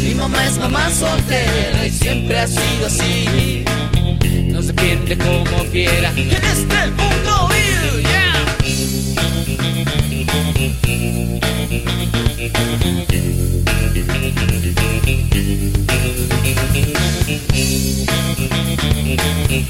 Mi 0.05 0.15
mamá 0.15 0.47
es 0.47 0.59
mamá 0.59 0.91
soltera 0.91 1.87
y 1.87 1.91
siempre 1.91 2.39
ha 2.39 2.47
sido 2.47 2.87
así. 2.87 3.65
Nos 4.53 4.67
defiende 4.67 5.17
como 5.17 5.65
fiera 5.73 6.11
en 6.11 6.33
este 6.33 6.91
mundo 6.91 7.49
vil. 7.49 8.03
Yeah. 8.03 8.29
Y 19.51 19.65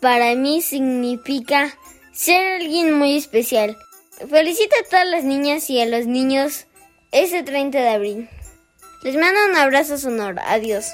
para 0.00 0.34
mí 0.34 0.62
significa 0.62 1.76
ser 2.12 2.60
alguien 2.60 2.98
muy 2.98 3.16
especial. 3.16 3.76
Felicito 4.28 4.74
a 4.80 4.88
todas 4.88 5.08
las 5.08 5.24
niñas 5.24 5.68
y 5.70 5.80
a 5.80 5.86
los 5.86 6.06
niños 6.06 6.66
este 7.12 7.42
30 7.42 7.78
de 7.78 7.88
abril. 7.88 8.28
Les 9.02 9.16
mando 9.16 9.40
un 9.50 9.56
abrazo 9.56 9.96
sonoro. 9.98 10.40
Adiós. 10.46 10.86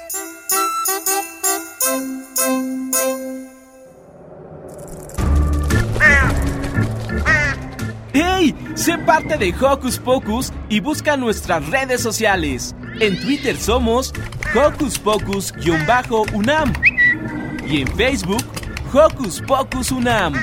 ¡Hey! 8.13 8.55
Sé 8.75 8.97
parte 8.99 9.37
de 9.37 9.53
Hocus 9.53 9.99
Pocus 9.99 10.51
y 10.69 10.79
busca 10.79 11.17
nuestras 11.17 11.67
redes 11.69 12.01
sociales. 12.01 12.75
En 12.99 13.19
Twitter 13.19 13.57
somos 13.57 14.13
Hocus 14.55 14.97
Pocus-UNAM 14.99 16.73
y 17.67 17.81
en 17.81 17.87
Facebook 17.95 18.43
Hocus 18.91 19.41
Pocus 19.41 19.91
UNAM. 19.91 20.33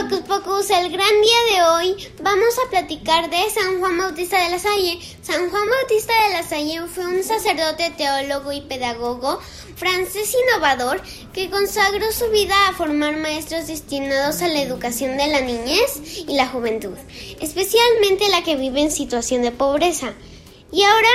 Hocus 0.00 0.20
Pocus, 0.20 0.70
el 0.70 0.90
gran 0.90 1.10
día 1.20 1.36
de 1.52 1.62
hoy 1.62 2.08
vamos 2.22 2.58
a 2.58 2.70
platicar 2.70 3.28
de 3.28 3.50
San 3.50 3.80
Juan 3.80 3.98
Bautista 3.98 4.42
de 4.42 4.48
la 4.48 4.58
Salle. 4.58 4.98
San 5.20 5.50
Juan 5.50 5.68
Bautista 5.68 6.14
de 6.24 6.30
la 6.30 6.42
Salle 6.42 6.80
fue 6.86 7.06
un 7.06 7.22
sacerdote, 7.22 7.92
teólogo 7.98 8.50
y 8.50 8.62
pedagogo 8.62 9.40
francés 9.76 10.34
innovador 10.34 11.02
que 11.34 11.50
consagró 11.50 12.10
su 12.12 12.30
vida 12.30 12.54
a 12.68 12.72
formar 12.72 13.18
maestros 13.18 13.66
destinados 13.66 14.40
a 14.40 14.48
la 14.48 14.62
educación 14.62 15.18
de 15.18 15.26
la 15.26 15.42
niñez 15.42 16.00
y 16.26 16.34
la 16.34 16.46
juventud, 16.46 16.96
especialmente 17.38 18.30
la 18.30 18.42
que 18.42 18.56
vive 18.56 18.80
en 18.80 18.90
situación 18.90 19.42
de 19.42 19.50
pobreza. 19.50 20.14
Y 20.72 20.82
ahora, 20.82 21.10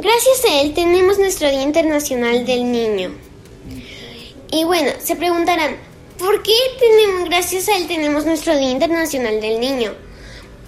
gracias 0.00 0.44
a 0.46 0.60
él, 0.60 0.74
tenemos 0.74 1.20
nuestro 1.20 1.48
Día 1.48 1.62
Internacional 1.62 2.44
del 2.46 2.72
Niño. 2.72 3.12
Y 4.50 4.64
bueno, 4.64 4.90
se 4.98 5.14
preguntarán, 5.14 5.91
¿por 6.18 6.42
qué 6.42 6.54
tenemos, 6.78 7.28
gracias 7.28 7.68
a 7.68 7.76
él 7.76 7.86
tenemos 7.86 8.24
nuestro 8.24 8.56
Día 8.56 8.70
Internacional 8.70 9.40
del 9.40 9.60
Niño? 9.60 9.92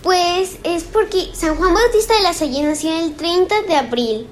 Pues 0.02 0.58
es 0.64 0.84
porque 0.84 1.30
San 1.34 1.56
Juan 1.56 1.72
Bautista 1.74 2.14
de 2.14 2.22
la 2.22 2.34
Salle 2.34 2.62
nació 2.62 2.96
el 2.98 3.14
30 3.14 3.62
de 3.62 3.74
abril. 3.76 4.26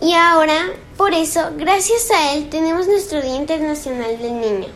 Y 0.00 0.14
ahora, 0.14 0.70
por 0.96 1.12
eso, 1.12 1.50
gracias 1.56 2.10
a 2.10 2.32
él 2.34 2.48
tenemos 2.48 2.86
nuestro 2.86 3.20
Día 3.20 3.36
Internacional 3.36 4.18
del 4.18 4.40
Niño. 4.40 4.68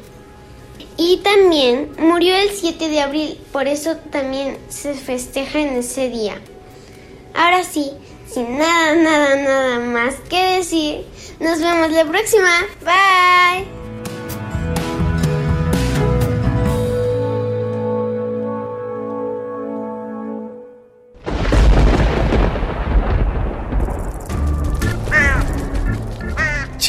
Y 0.96 1.18
también 1.18 1.92
murió 1.98 2.36
el 2.36 2.50
7 2.50 2.88
de 2.88 3.00
abril, 3.00 3.40
por 3.52 3.66
eso 3.66 3.96
también 4.12 4.58
se 4.68 4.94
festeja 4.94 5.60
en 5.60 5.78
ese 5.78 6.08
día. 6.08 6.40
Ahora 7.34 7.64
sí, 7.64 7.90
sin 8.32 8.58
nada, 8.58 8.94
nada, 8.94 9.36
nada 9.36 9.78
más 9.80 10.14
que 10.28 10.56
decir, 10.56 11.04
nos 11.40 11.58
vemos 11.60 11.90
la 11.90 12.04
próxima. 12.04 12.50
Bye. 12.84 13.73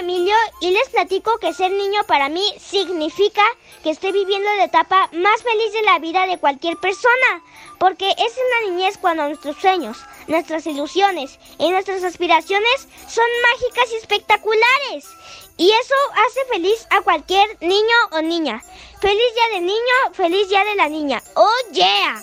Emilio 0.00 0.34
y 0.62 0.70
les 0.70 0.88
platico 0.88 1.38
que 1.38 1.52
ser 1.52 1.70
niño 1.70 2.02
para 2.06 2.30
mí 2.30 2.42
significa 2.58 3.42
que 3.82 3.90
estoy 3.90 4.12
viviendo 4.12 4.48
la 4.56 4.64
etapa 4.64 5.08
más 5.12 5.42
feliz 5.42 5.72
de 5.72 5.82
la 5.82 5.98
vida 5.98 6.26
de 6.26 6.38
cualquier 6.38 6.78
persona, 6.78 7.42
porque 7.78 8.10
es 8.10 8.18
en 8.18 8.50
la 8.50 8.70
niñez 8.70 8.96
cuando 8.98 9.26
nuestros 9.26 9.56
sueños, 9.58 9.98
nuestras 10.26 10.66
ilusiones 10.66 11.38
y 11.58 11.70
nuestras 11.70 12.02
aspiraciones 12.02 12.88
son 13.08 13.26
mágicas 13.52 13.92
y 13.92 13.96
espectaculares. 13.96 15.04
Y 15.58 15.70
eso 15.70 15.94
hace 16.26 16.44
feliz 16.50 16.86
a 16.88 17.02
cualquier 17.02 17.46
niño 17.60 17.96
o 18.12 18.22
niña. 18.22 18.62
Feliz 19.00 19.34
día 19.34 19.58
de 19.58 19.60
niño, 19.60 20.14
feliz 20.14 20.48
día 20.48 20.64
de 20.64 20.74
la 20.76 20.88
niña. 20.88 21.22
¡Oh 21.34 21.72
yeah! 21.72 22.22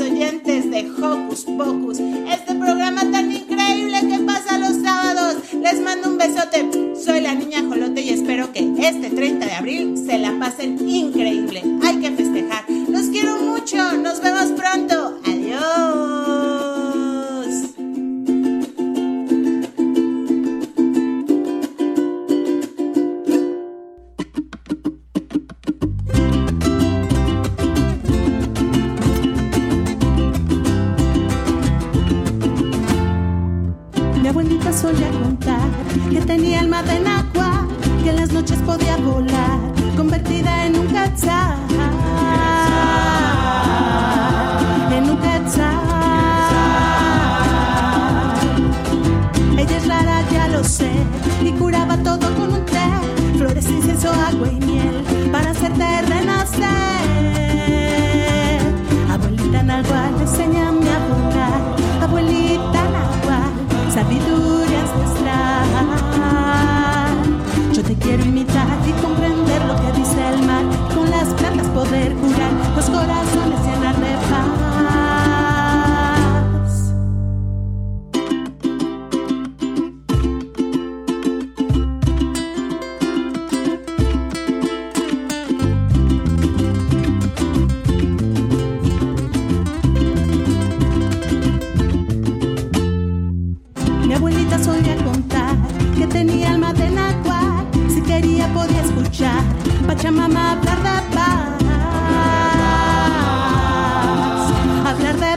Oyentes 0.00 0.70
de 0.70 0.90
Hocus 0.90 1.44
Pocus. 1.44 1.98
Este 1.98 2.54
programa 2.54 3.02
tan 3.10 3.30
increíble 3.30 3.98
que 4.08 4.18
pasa 4.20 4.58
los 4.58 4.82
sábados. 4.82 5.36
Les 5.62 5.80
mando 5.80 6.10
un 6.10 6.18
besote. 6.18 6.94
Soy 6.96 7.20
la 7.20 7.34
niña 7.34 7.62
Jolote 7.68 8.00
y 8.00 8.10
espero 8.10 8.52
que 8.52 8.60
este 8.78 9.10
30 9.10 9.46
de 9.46 9.52
abril 9.52 9.96
se 9.96 10.18
la 10.18 10.29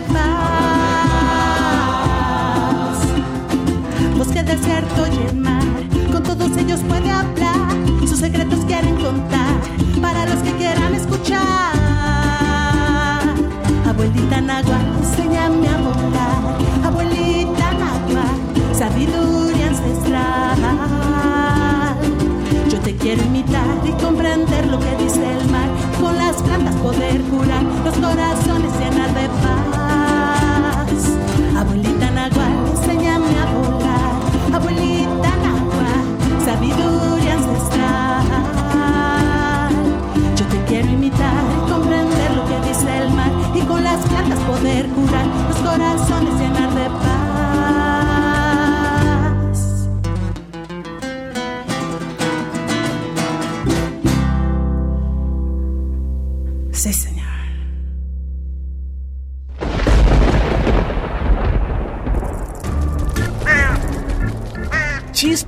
paz. 0.04 0.24
Bosque, 4.18 4.44
desierto 4.44 5.08
y 5.08 5.16
el 5.30 5.36
mar. 5.38 5.64
Con 6.12 6.24
todos 6.24 6.56
ellos 6.58 6.82
puede 6.88 7.10
hablar. 7.12 7.68
Sus 8.08 8.20
secretos 8.20 8.60
quieren 8.66 8.96
contar 8.96 9.54
para 10.02 10.26
los 10.26 10.40
que 10.44 10.52
quieran 10.54 10.94
escuchar. 10.94 11.42
Abuelita 13.88 14.42
náhuatl, 14.42 14.98
enséñame 15.00 15.68
a 15.68 15.78
volar. 15.78 16.42
Abuelita 16.84 17.74
náhuatl, 17.74 18.76
sabiduría 18.76 19.68
ancestral. 19.68 20.60
Yo 22.70 22.80
te 22.80 22.96
quiero 22.96 23.24
imitar 23.24 23.66
y 23.86 23.92
comprender 24.04 24.68
lo 24.68 24.80
que 24.80 24.96
dice 25.04 25.24
el 25.24 25.50
mar. 25.50 25.70
Con 26.02 26.18
las 26.18 26.42
plantas 26.42 26.76
poder 26.76 27.22
curar 27.24 27.64
los 27.86 27.96
corazones 27.96 28.72
llenar 28.80 29.14
de 29.14 29.28
sabiduría 36.64 37.34
ancestral. 37.34 38.24
Yo 40.36 40.46
te 40.46 40.64
quiero 40.66 40.90
imitar, 40.90 41.44
comprender 41.70 42.36
lo 42.36 42.46
que 42.46 42.60
dice 42.68 42.98
el 42.98 43.12
mar 43.12 43.32
y 43.54 43.62
con 43.62 43.84
las 43.84 44.00
plantas 44.08 44.40
poder 44.40 44.88
curar 44.90 45.28
los 45.50 45.58
corazones. 45.58 46.33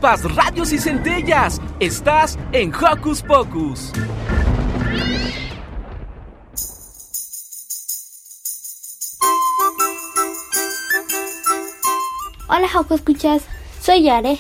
Radios 0.06 0.72
y 0.72 0.78
centellas. 0.78 1.60
Estás 1.80 2.38
en 2.52 2.72
Hocus 2.76 3.24
Pocus. 3.24 3.92
Hola 12.48 12.70
Joco 12.72 12.94
Escuchas, 12.94 13.46
soy 13.82 14.04
Yare. 14.04 14.38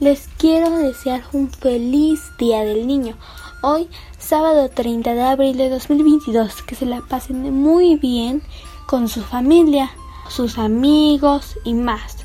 Les 0.00 0.26
quiero 0.38 0.70
desear 0.70 1.22
un 1.34 1.50
feliz 1.50 2.22
Día 2.38 2.64
del 2.64 2.86
Niño. 2.86 3.18
Hoy, 3.60 3.90
sábado 4.16 4.70
30 4.70 5.12
de 5.12 5.22
abril 5.22 5.58
de 5.58 5.68
2022, 5.68 6.62
que 6.62 6.74
se 6.74 6.86
la 6.86 7.02
pasen 7.02 7.52
muy 7.52 7.96
bien 7.96 8.42
con 8.86 9.08
su 9.08 9.22
familia, 9.22 9.90
sus 10.30 10.56
amigos 10.56 11.58
y 11.62 11.74
más. 11.74 12.24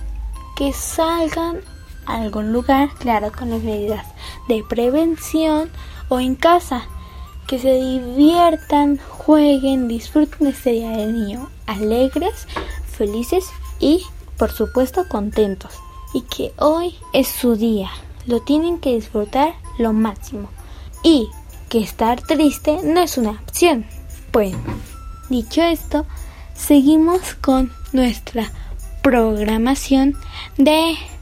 Que 0.56 0.72
salgan 0.72 1.60
a 2.10 2.22
algún 2.22 2.52
lugar, 2.52 2.90
claro, 3.00 3.32
con 3.32 3.50
las 3.50 3.62
medidas 3.62 4.06
de 4.48 4.64
prevención 4.68 5.70
o 6.10 6.20
en 6.20 6.36
casa. 6.36 6.84
Que 7.48 7.58
se 7.58 7.74
diviertan, 7.74 9.00
jueguen, 9.08 9.88
disfruten 9.88 10.48
este 10.48 10.72
Día 10.72 10.92
del 10.92 11.14
Niño 11.14 11.50
alegres, 11.70 12.48
felices 12.86 13.46
y 13.80 14.04
por 14.38 14.52
supuesto 14.52 15.08
contentos 15.08 15.74
y 16.14 16.22
que 16.22 16.54
hoy 16.58 16.96
es 17.14 17.28
su 17.28 17.56
día. 17.56 17.90
Lo 18.26 18.42
tienen 18.42 18.80
que 18.80 18.96
disfrutar 18.96 19.54
lo 19.78 19.94
máximo. 19.94 20.50
Y 21.04 21.30
que 21.70 21.80
estar 21.80 22.22
triste 22.22 22.80
no 22.84 23.02
es 23.02 23.18
una 23.18 23.32
opción. 23.32 23.86
Bueno, 24.34 24.58
dicho 25.30 25.62
esto, 25.62 26.06
seguimos 26.56 27.36
con 27.36 27.72
nuestra 27.94 28.52
programación 29.02 30.16
de 30.58 30.96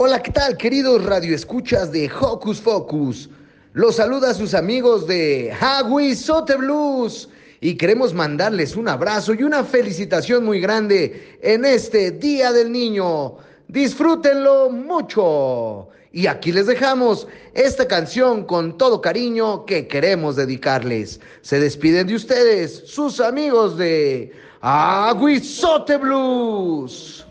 Hola, 0.00 0.22
¿qué 0.22 0.30
tal, 0.30 0.56
queridos 0.56 1.04
radioescuchas 1.04 1.90
de 1.90 2.08
Hocus 2.08 2.60
Focus? 2.60 3.28
Los 3.72 3.96
saluda 3.96 4.30
a 4.30 4.34
sus 4.34 4.54
amigos 4.54 5.08
de 5.08 5.52
Hawi 5.60 6.14
Sote 6.14 6.54
Blues 6.54 7.28
y 7.60 7.74
queremos 7.74 8.14
mandarles 8.14 8.76
un 8.76 8.86
abrazo 8.86 9.34
y 9.34 9.42
una 9.42 9.64
felicitación 9.64 10.44
muy 10.44 10.60
grande 10.60 11.36
en 11.42 11.64
este 11.64 12.12
Día 12.12 12.52
del 12.52 12.70
Niño. 12.70 13.38
Disfrútenlo 13.66 14.70
mucho. 14.70 15.88
Y 16.12 16.28
aquí 16.28 16.52
les 16.52 16.68
dejamos 16.68 17.26
esta 17.52 17.88
canción 17.88 18.44
con 18.44 18.78
todo 18.78 19.00
cariño 19.00 19.66
que 19.66 19.88
queremos 19.88 20.36
dedicarles. 20.36 21.18
Se 21.40 21.58
despiden 21.58 22.06
de 22.06 22.14
ustedes, 22.14 22.84
sus 22.86 23.18
amigos 23.18 23.76
de 23.76 24.30
Aguizote 24.60 25.96
Blues. 25.96 27.26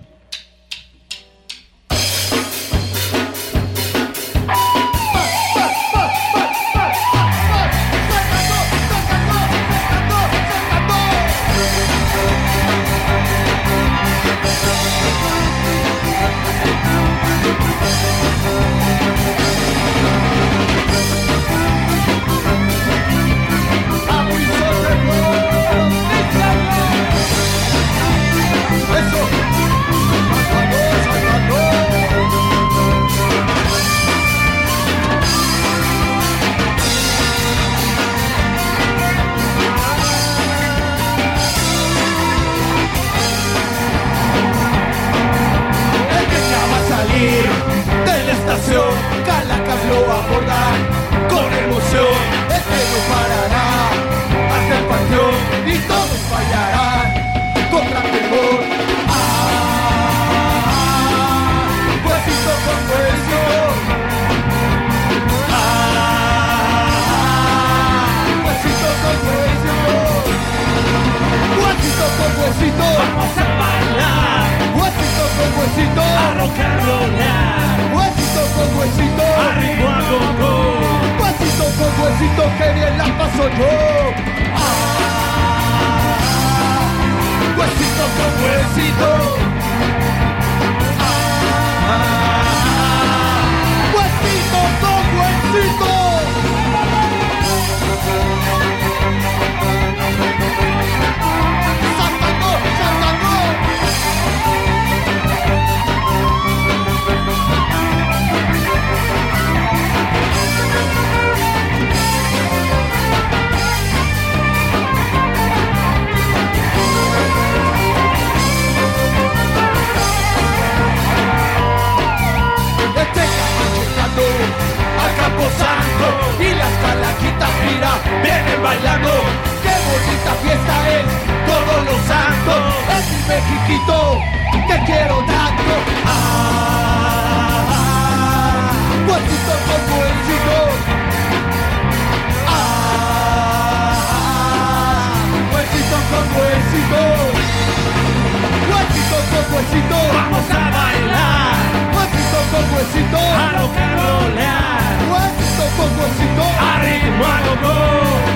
El 28.89 29.56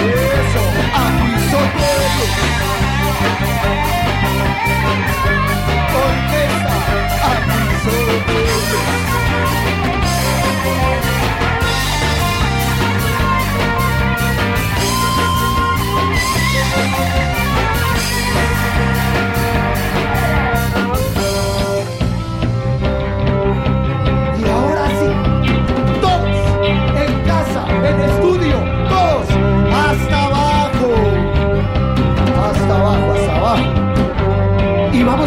Eso, 0.01 0.63
aquí 0.95 1.31
soy 1.51 1.69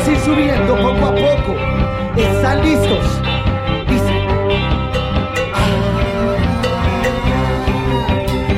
vamos 0.05 0.23
subiendo 0.23 0.75
poco 0.75 1.05
a 1.05 1.15
poco. 1.15 1.55
¿Están 2.15 2.61
listos? 2.61 3.21
Dice. 3.87 4.27
Ah, 5.53 5.67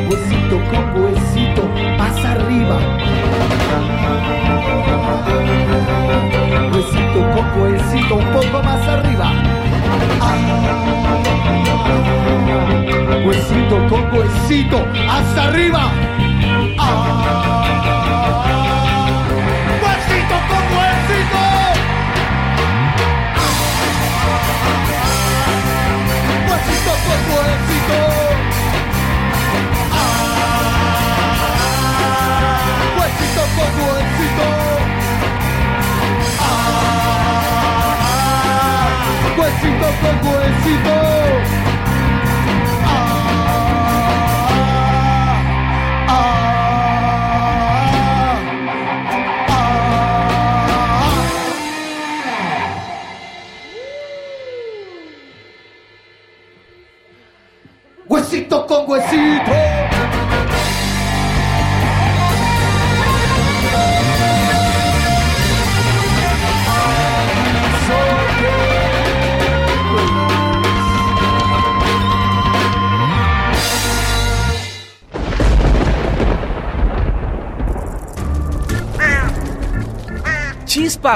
huesito 0.09 0.59
con 0.69 1.03
huesito, 1.03 1.63
más 1.97 2.25
arriba. 2.25 2.77
Huesito 6.73 7.19
con 7.33 7.45
huesito, 7.61 8.15
un 8.15 8.27
poco 8.33 8.63
más 8.63 8.87
arriba. 8.87 9.31
Ah, 10.21 10.35
huesito 13.25 13.87
con 13.87 14.03
huesito, 14.13 14.77
hasta 15.09 15.43
arriba. 15.47 15.91
Ah. 16.79 17.15
Huesito 27.07 28.15
con 28.15 28.24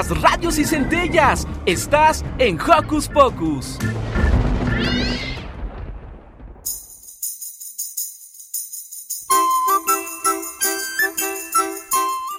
Chispas, 0.00 0.22
radios 0.22 0.58
y 0.58 0.64
centellas. 0.64 1.46
Estás 1.66 2.24
en 2.38 2.58
Hocus 2.60 3.08
Pocus. 3.08 3.78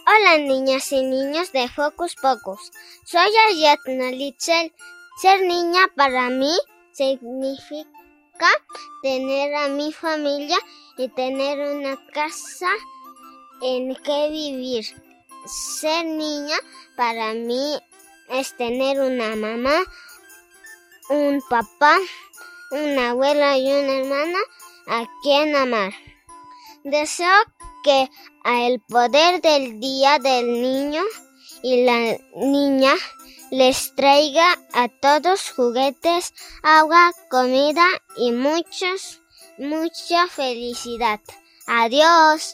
Hola 0.07 0.37
niñas 0.39 0.91
y 0.91 1.03
niños 1.03 1.51
de 1.51 1.67
Focus 1.69 2.15
Pocus. 2.15 2.71
Soy 3.05 3.29
Ariadna 3.47 4.11
Litzel. 4.11 4.73
Ser 5.21 5.41
niña 5.41 5.81
para 5.95 6.29
mí 6.29 6.55
significa 6.93 7.87
tener 9.03 9.53
a 9.55 9.67
mi 9.67 9.91
familia 9.93 10.57
y 10.97 11.09
tener 11.09 11.75
una 11.75 11.95
casa 12.11 12.69
en 13.61 13.95
que 13.95 14.29
vivir. 14.31 15.10
Ser 15.45 16.05
niña 16.05 16.57
para 16.95 17.33
mí 17.33 17.79
es 18.29 18.55
tener 18.57 18.99
una 18.99 19.35
mamá, 19.35 19.83
un 21.09 21.41
papá, 21.49 21.97
una 22.71 23.09
abuela 23.11 23.57
y 23.57 23.67
una 23.67 23.97
hermana 23.97 24.39
a 24.87 25.05
quien 25.23 25.55
amar. 25.55 25.93
Deseo 26.83 27.33
que 27.83 28.09
a 28.43 28.67
el 28.67 28.79
poder 28.81 29.41
del 29.41 29.79
día 29.79 30.19
del 30.19 30.61
niño 30.61 31.03
y 31.63 31.83
la 31.85 32.17
niña 32.35 32.93
les 33.51 33.93
traiga 33.95 34.57
a 34.73 34.87
todos 34.87 35.51
juguetes, 35.51 36.33
agua, 36.63 37.11
comida 37.29 37.85
y 38.15 38.31
muchos, 38.31 39.21
mucha 39.57 40.27
felicidad. 40.27 41.19
Adiós. 41.67 42.53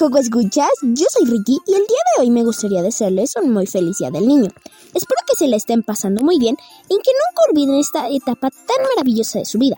Joco 0.00 0.16
Escuchas. 0.16 0.70
Yo 0.80 1.04
soy 1.10 1.26
Ricky 1.26 1.58
y 1.66 1.74
el 1.74 1.86
día 1.86 1.98
de 2.16 2.22
hoy 2.22 2.30
me 2.30 2.42
gustaría 2.42 2.80
desearles 2.80 3.34
un 3.36 3.52
muy 3.52 3.66
feliz 3.66 3.98
día 3.98 4.10
del 4.10 4.26
niño. 4.26 4.48
Espero 4.94 5.20
que 5.28 5.36
se 5.36 5.46
la 5.46 5.56
estén 5.56 5.82
pasando 5.82 6.22
muy 6.22 6.38
bien 6.38 6.56
y 6.88 6.96
que 7.02 7.10
nunca 7.12 7.42
olviden 7.50 7.74
esta 7.74 8.08
etapa 8.08 8.48
tan 8.48 8.82
maravillosa 8.96 9.40
de 9.40 9.44
su 9.44 9.58
vida. 9.58 9.76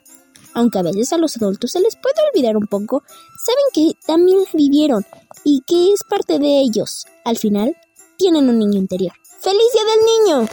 Aunque 0.55 0.79
a 0.79 0.83
veces 0.83 1.12
a 1.12 1.18
los 1.18 1.37
adultos 1.37 1.73
se 1.73 1.81
les 1.81 1.97
puede 1.97 2.14
olvidar 2.33 2.57
un 2.57 2.68
poco, 2.68 3.03
saben 3.45 3.64
que 3.75 3.99
también 4.07 4.39
la 4.39 4.51
vivieron 4.55 5.05
y 5.43 5.62
que 5.66 5.93
es 5.93 6.05
parte 6.05 6.39
de 6.39 6.61
ellos. 6.61 7.05
Al 7.25 7.37
final, 7.37 7.77
tienen 8.16 8.49
un 8.49 8.61
niño 8.61 8.79
interior. 8.79 9.14
¡Feliz 9.41 9.73
Día 9.73 9.83
del 9.83 10.05
Niño! 10.07 10.47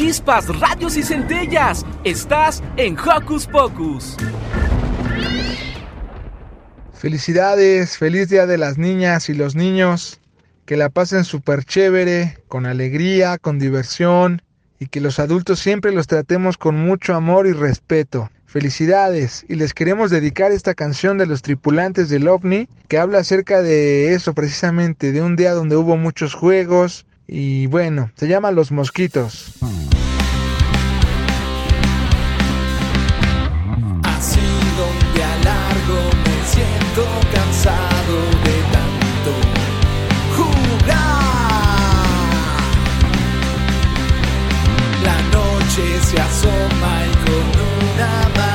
Chispas, 0.00 0.48
radios 0.58 0.96
y 0.96 1.02
centellas. 1.02 1.84
Estás 2.04 2.62
en 2.78 2.96
Hocus 2.98 3.46
Pocus. 3.46 4.16
Felicidades, 6.94 7.98
feliz 7.98 8.30
día 8.30 8.46
de 8.46 8.56
las 8.56 8.78
niñas 8.78 9.28
y 9.28 9.34
los 9.34 9.56
niños. 9.56 10.18
Que 10.64 10.78
la 10.78 10.88
pasen 10.88 11.24
súper 11.24 11.64
chévere, 11.64 12.38
con 12.48 12.64
alegría, 12.64 13.36
con 13.36 13.58
diversión 13.58 14.40
y 14.78 14.86
que 14.86 15.02
los 15.02 15.18
adultos 15.18 15.58
siempre 15.58 15.92
los 15.92 16.06
tratemos 16.06 16.56
con 16.56 16.76
mucho 16.76 17.14
amor 17.14 17.46
y 17.46 17.52
respeto. 17.52 18.30
Felicidades 18.46 19.44
y 19.50 19.56
les 19.56 19.74
queremos 19.74 20.10
dedicar 20.10 20.50
esta 20.50 20.72
canción 20.72 21.18
de 21.18 21.26
los 21.26 21.42
tripulantes 21.42 22.08
del 22.08 22.26
ovni 22.26 22.70
que 22.88 22.96
habla 22.96 23.18
acerca 23.18 23.60
de 23.60 24.14
eso 24.14 24.32
precisamente, 24.32 25.12
de 25.12 25.20
un 25.20 25.36
día 25.36 25.52
donde 25.52 25.76
hubo 25.76 25.98
muchos 25.98 26.32
juegos 26.32 27.04
y 27.26 27.66
bueno, 27.66 28.10
se 28.16 28.28
llama 28.28 28.50
Los 28.50 28.72
Mosquitos. 28.72 29.58
Se 46.10 46.20
asoma 46.20 47.06
y 47.06 47.12
con 47.24 47.46
una 47.94 48.28
maroma 48.36 48.49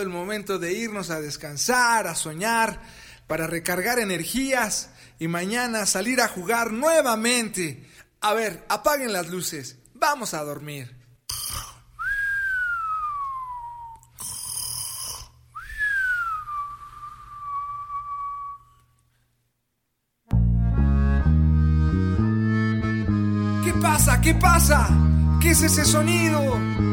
el 0.00 0.08
momento 0.08 0.58
de 0.58 0.72
irnos 0.72 1.10
a 1.10 1.20
descansar, 1.20 2.06
a 2.06 2.14
soñar, 2.14 2.80
para 3.26 3.46
recargar 3.46 3.98
energías 3.98 4.90
y 5.18 5.28
mañana 5.28 5.84
salir 5.86 6.20
a 6.20 6.28
jugar 6.28 6.72
nuevamente. 6.72 7.86
A 8.20 8.32
ver, 8.32 8.64
apaguen 8.68 9.12
las 9.12 9.28
luces. 9.28 9.76
Vamos 9.94 10.32
a 10.34 10.42
dormir. 10.42 10.96
¿Qué 23.64 23.72
pasa? 23.80 24.20
¿Qué 24.20 24.34
pasa? 24.34 24.88
¿Qué 25.40 25.50
es 25.50 25.62
ese 25.62 25.84
sonido? 25.84 26.91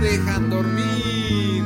Dejan 0.00 0.50
dormir. 0.50 1.64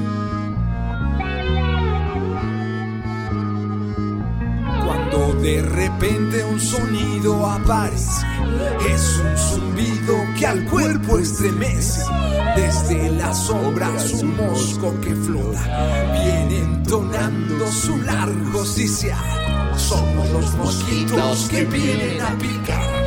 Cuando 4.85 5.35
de 5.41 5.63
repente 5.63 6.45
un 6.45 6.61
sonido 6.61 7.47
aparece, 7.47 8.27
es 8.89 9.19
un 9.19 9.37
zumbido 9.37 10.15
que 10.39 10.47
al 10.47 10.65
cuerpo 10.65 11.19
estremece. 11.19 12.03
Desde 12.57 13.11
las 13.11 13.47
sombras 13.47 14.13
un 14.15 14.37
mosco 14.37 14.95
que 15.01 15.15
flota, 15.15 16.13
viene 16.13 16.59
entonando 16.59 17.71
su 17.71 17.97
largo 17.99 18.65
sisear. 18.65 19.77
Somos 19.77 20.29
los 20.31 20.55
mosquitos 20.57 21.49
que 21.49 21.65
vienen 21.65 22.21
a 22.21 22.37
picar 22.39 22.99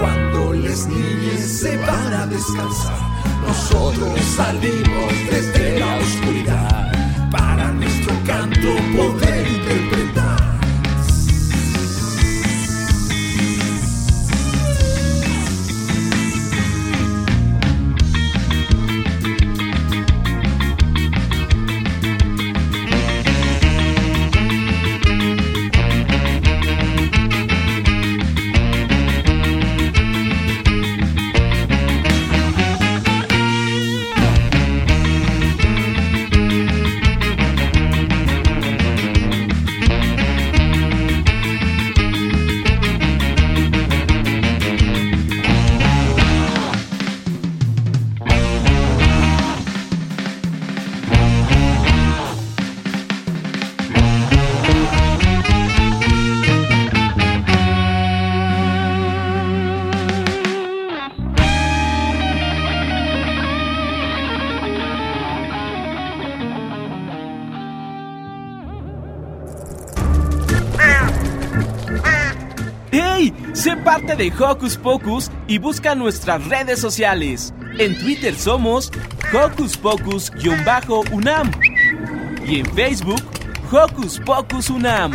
cuando 0.00 0.52
les 0.52 0.86
niñes 0.86 1.60
se 1.60 1.76
van 1.78 2.12
a 2.12 2.26
descansar. 2.26 3.17
Nosotros 3.46 4.20
salimos 4.36 5.12
desde 5.30 5.80
la 5.80 5.96
oscuridad 5.96 6.92
para 7.30 7.72
nuestro 7.72 8.14
canto 8.26 8.68
poder. 8.96 9.87
De 74.18 74.32
Hocus 74.32 74.76
Pocus 74.76 75.30
y 75.46 75.58
busca 75.58 75.94
nuestras 75.94 76.44
redes 76.48 76.80
sociales. 76.80 77.54
En 77.78 77.96
Twitter 78.00 78.34
somos 78.34 78.90
Hocus 79.32 79.76
Pocus-UNAM 79.76 81.52
y 82.44 82.58
en 82.58 82.66
Facebook 82.74 83.22
Hocus 83.70 84.18
Pocus 84.26 84.70
UNAM. 84.70 85.12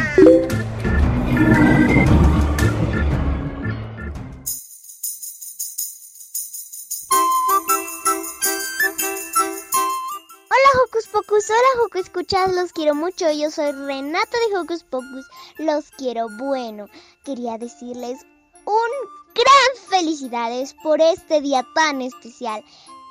Hola 10.47 10.69
Hocus 10.85 11.09
Escuchas, 11.95 12.55
los 12.55 12.71
quiero 12.71 12.95
mucho. 12.95 13.29
Yo 13.33 13.51
soy 13.51 13.73
Renata 13.73 14.37
de 14.49 14.57
Hocus 14.57 14.85
Pocus, 14.85 15.25
los 15.57 15.89
quiero 15.97 16.27
bueno. 16.39 16.85
Quería 17.25 17.57
decirles 17.57 18.25
un 18.65 18.89
gran 19.33 19.89
felicidades 19.89 20.75
por 20.83 21.01
este 21.01 21.41
día 21.41 21.65
tan 21.75 22.01
especial. 22.01 22.63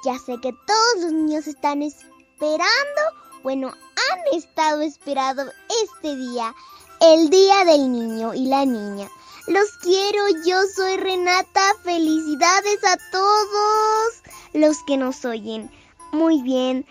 Ya 0.05 0.19
sé 0.19 0.39
que 0.41 0.53
todos 0.67 1.03
los 1.03 1.13
niños 1.13 1.47
están 1.47 1.83
esperando, 1.83 3.01
bueno, 3.43 3.69
han 3.69 4.37
estado 4.37 4.83
esperando 4.83 5.45
este 5.85 6.17
día, 6.17 6.55
el 7.01 7.31
día 7.31 7.65
del 7.65 7.93
niño 7.93 8.35
y 8.35 8.47
la 8.47 8.65
niña. 8.65 9.09
Los 9.49 9.71
quiero, 9.83 10.25
yo 10.47 10.57
soy 10.75 10.97
Renata, 10.97 11.75
felicidades 11.83 12.85
a 12.85 12.97
todos 13.11 14.23
los 14.53 14.83
que 14.85 14.97
nos 14.97 15.25
oyen. 15.25 15.71
Muy 16.13 16.43
bien. 16.43 16.87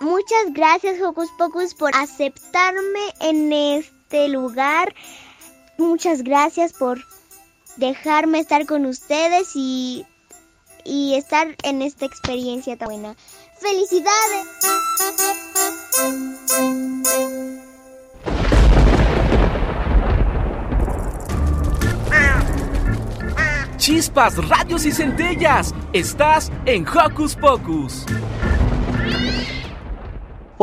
Muchas 0.00 0.52
gracias, 0.52 1.00
Hocus 1.00 1.30
Pocus, 1.38 1.74
por 1.74 1.94
aceptarme 1.94 3.14
en 3.20 3.52
este 3.52 4.28
lugar. 4.28 4.92
Muchas 5.78 6.22
gracias 6.22 6.72
por 6.72 6.98
dejarme 7.76 8.38
estar 8.38 8.66
con 8.66 8.86
ustedes 8.86 9.50
y, 9.54 10.06
y 10.84 11.14
estar 11.14 11.56
en 11.62 11.82
esta 11.82 12.06
experiencia 12.06 12.76
tan 12.76 12.88
buena. 12.88 13.16
¡Felicidades! 13.60 14.46
Chispas, 23.76 24.36
radios 24.48 24.86
y 24.86 24.92
centellas. 24.92 25.74
Estás 25.92 26.52
en 26.66 26.86
Hocus 26.86 27.34
Pocus. 27.34 28.06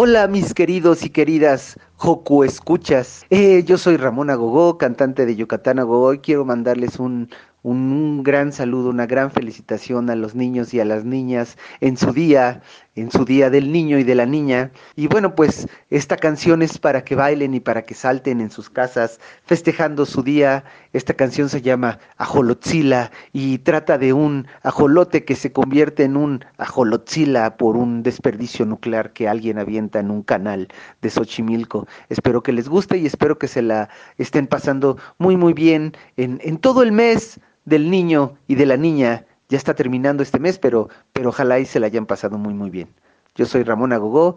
Hola 0.01 0.29
mis 0.29 0.53
queridos 0.53 1.03
y 1.03 1.09
queridas 1.09 1.77
Joku 1.97 2.45
Escuchas. 2.45 3.25
Eh, 3.29 3.65
yo 3.65 3.77
soy 3.77 3.97
Ramón 3.97 4.29
Agogó, 4.29 4.77
cantante 4.77 5.25
de 5.25 5.35
Yucatán 5.35 5.77
Agogó 5.77 6.13
y 6.13 6.19
quiero 6.19 6.45
mandarles 6.45 6.99
un, 6.99 7.29
un, 7.63 7.91
un 7.91 8.23
gran 8.23 8.53
saludo, 8.53 8.91
una 8.91 9.07
gran 9.07 9.29
felicitación 9.29 10.09
a 10.09 10.15
los 10.15 10.35
niños 10.35 10.73
y 10.73 10.79
a 10.79 10.85
las 10.85 11.03
niñas 11.03 11.57
en 11.81 11.97
su 11.97 12.13
día, 12.13 12.61
en 12.99 13.11
su 13.11 13.25
día 13.25 13.49
del 13.49 13.71
niño 13.71 13.97
y 13.97 14.03
de 14.03 14.15
la 14.15 14.25
niña. 14.25 14.71
Y 14.95 15.07
bueno, 15.07 15.35
pues 15.35 15.67
esta 15.89 16.17
canción 16.17 16.61
es 16.61 16.77
para 16.77 17.03
que 17.03 17.15
bailen 17.15 17.53
y 17.53 17.59
para 17.59 17.83
que 17.83 17.93
salten 17.93 18.41
en 18.41 18.51
sus 18.51 18.69
casas 18.69 19.19
festejando 19.43 20.05
su 20.05 20.23
día. 20.23 20.63
Esta 20.93 21.13
canción 21.13 21.49
se 21.49 21.61
llama 21.61 21.99
Ajolotzila 22.17 23.11
y 23.33 23.59
trata 23.59 23.97
de 23.97 24.13
un 24.13 24.47
ajolote 24.63 25.25
que 25.25 25.35
se 25.35 25.51
convierte 25.51 26.03
en 26.03 26.17
un 26.17 26.45
ajolotzila 26.57 27.57
por 27.57 27.77
un 27.77 28.03
desperdicio 28.03 28.65
nuclear 28.65 29.13
que 29.13 29.27
alguien 29.27 29.59
avienta 29.59 29.99
en 29.99 30.11
un 30.11 30.23
canal 30.23 30.67
de 31.01 31.09
Xochimilco. 31.09 31.87
Espero 32.09 32.43
que 32.43 32.53
les 32.53 32.67
guste 32.69 32.97
y 32.97 33.05
espero 33.05 33.37
que 33.37 33.47
se 33.47 33.61
la 33.61 33.89
estén 34.17 34.47
pasando 34.47 34.97
muy 35.17 35.37
muy 35.37 35.53
bien 35.53 35.93
en, 36.17 36.39
en 36.43 36.57
todo 36.57 36.83
el 36.83 36.91
mes 36.91 37.39
del 37.65 37.89
niño 37.89 38.35
y 38.47 38.55
de 38.55 38.65
la 38.65 38.77
niña. 38.77 39.25
Ya 39.49 39.57
está 39.57 39.73
terminando 39.75 40.23
este 40.23 40.39
mes, 40.39 40.59
pero, 40.59 40.89
pero 41.11 41.29
ojalá 41.29 41.59
y 41.59 41.65
se 41.65 41.79
la 41.79 41.87
hayan 41.87 42.05
pasado 42.05 42.37
muy 42.37 42.53
muy 42.53 42.69
bien. 42.69 42.93
Yo 43.35 43.45
soy 43.45 43.63
Ramón 43.63 43.93
Agogó. 43.93 44.35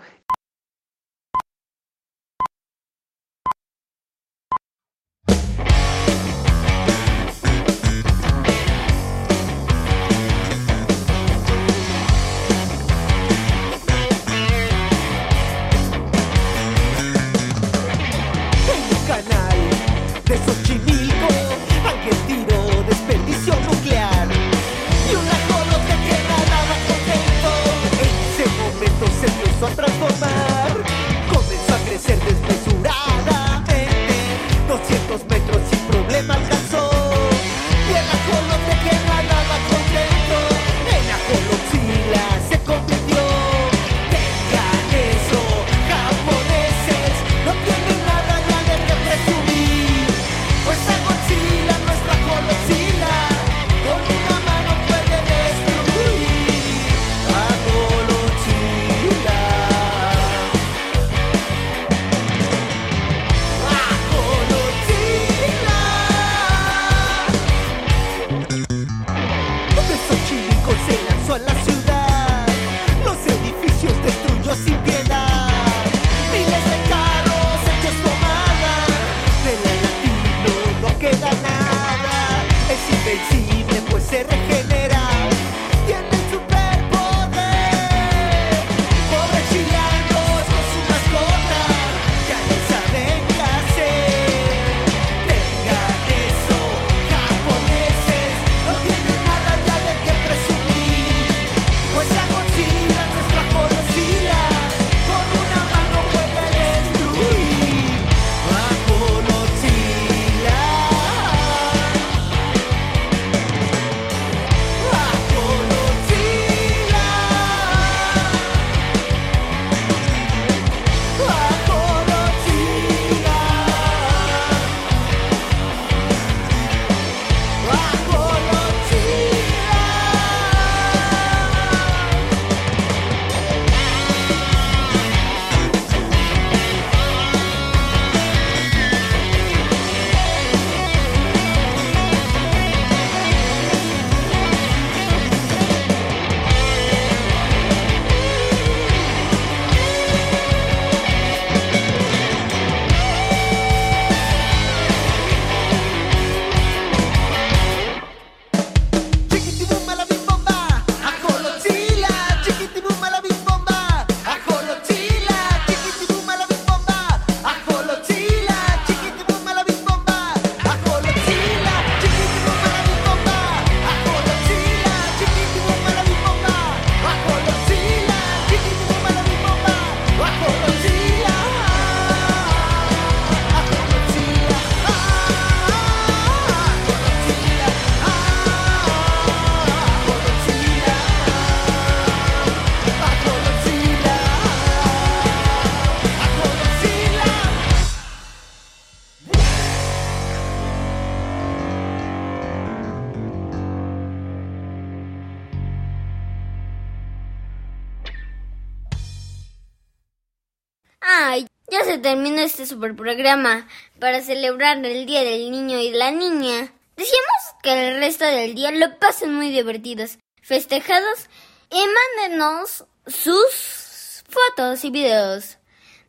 Este 212.62 212.74
super 212.74 212.94
programa 212.94 213.66
para 213.98 214.20
celebrar 214.20 214.84
el 214.84 215.04
Día 215.04 215.24
del 215.24 215.50
Niño 215.50 215.78
y 215.80 215.90
la 215.90 216.12
Niña. 216.12 216.72
Decíamos 216.96 217.56
que 217.62 217.88
el 217.88 217.98
resto 217.98 218.24
del 218.24 218.54
día 218.54 218.70
lo 218.70 218.98
pasen 218.98 219.34
muy 219.34 219.50
divertidos, 219.50 220.18
festejados 220.42 221.28
y 221.70 221.82
mándenos 222.28 222.84
sus 223.06 224.22
fotos 224.28 224.84
y 224.84 224.90
videos 224.90 225.58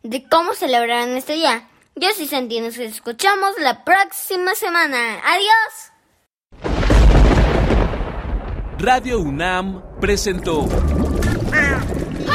de 0.03 0.27
cómo 0.29 0.53
celebrarán 0.53 1.17
este 1.17 1.33
día. 1.33 1.67
Yo 1.95 2.11
soy 2.13 2.27
Santi, 2.27 2.59
nos 2.59 2.77
escuchamos 2.77 3.55
la 3.59 3.83
próxima 3.83 4.53
semana. 4.53 5.21
¡Adiós! 5.23 5.91
Radio 8.77 9.19
UNAM 9.19 9.81
presentó 9.99 10.67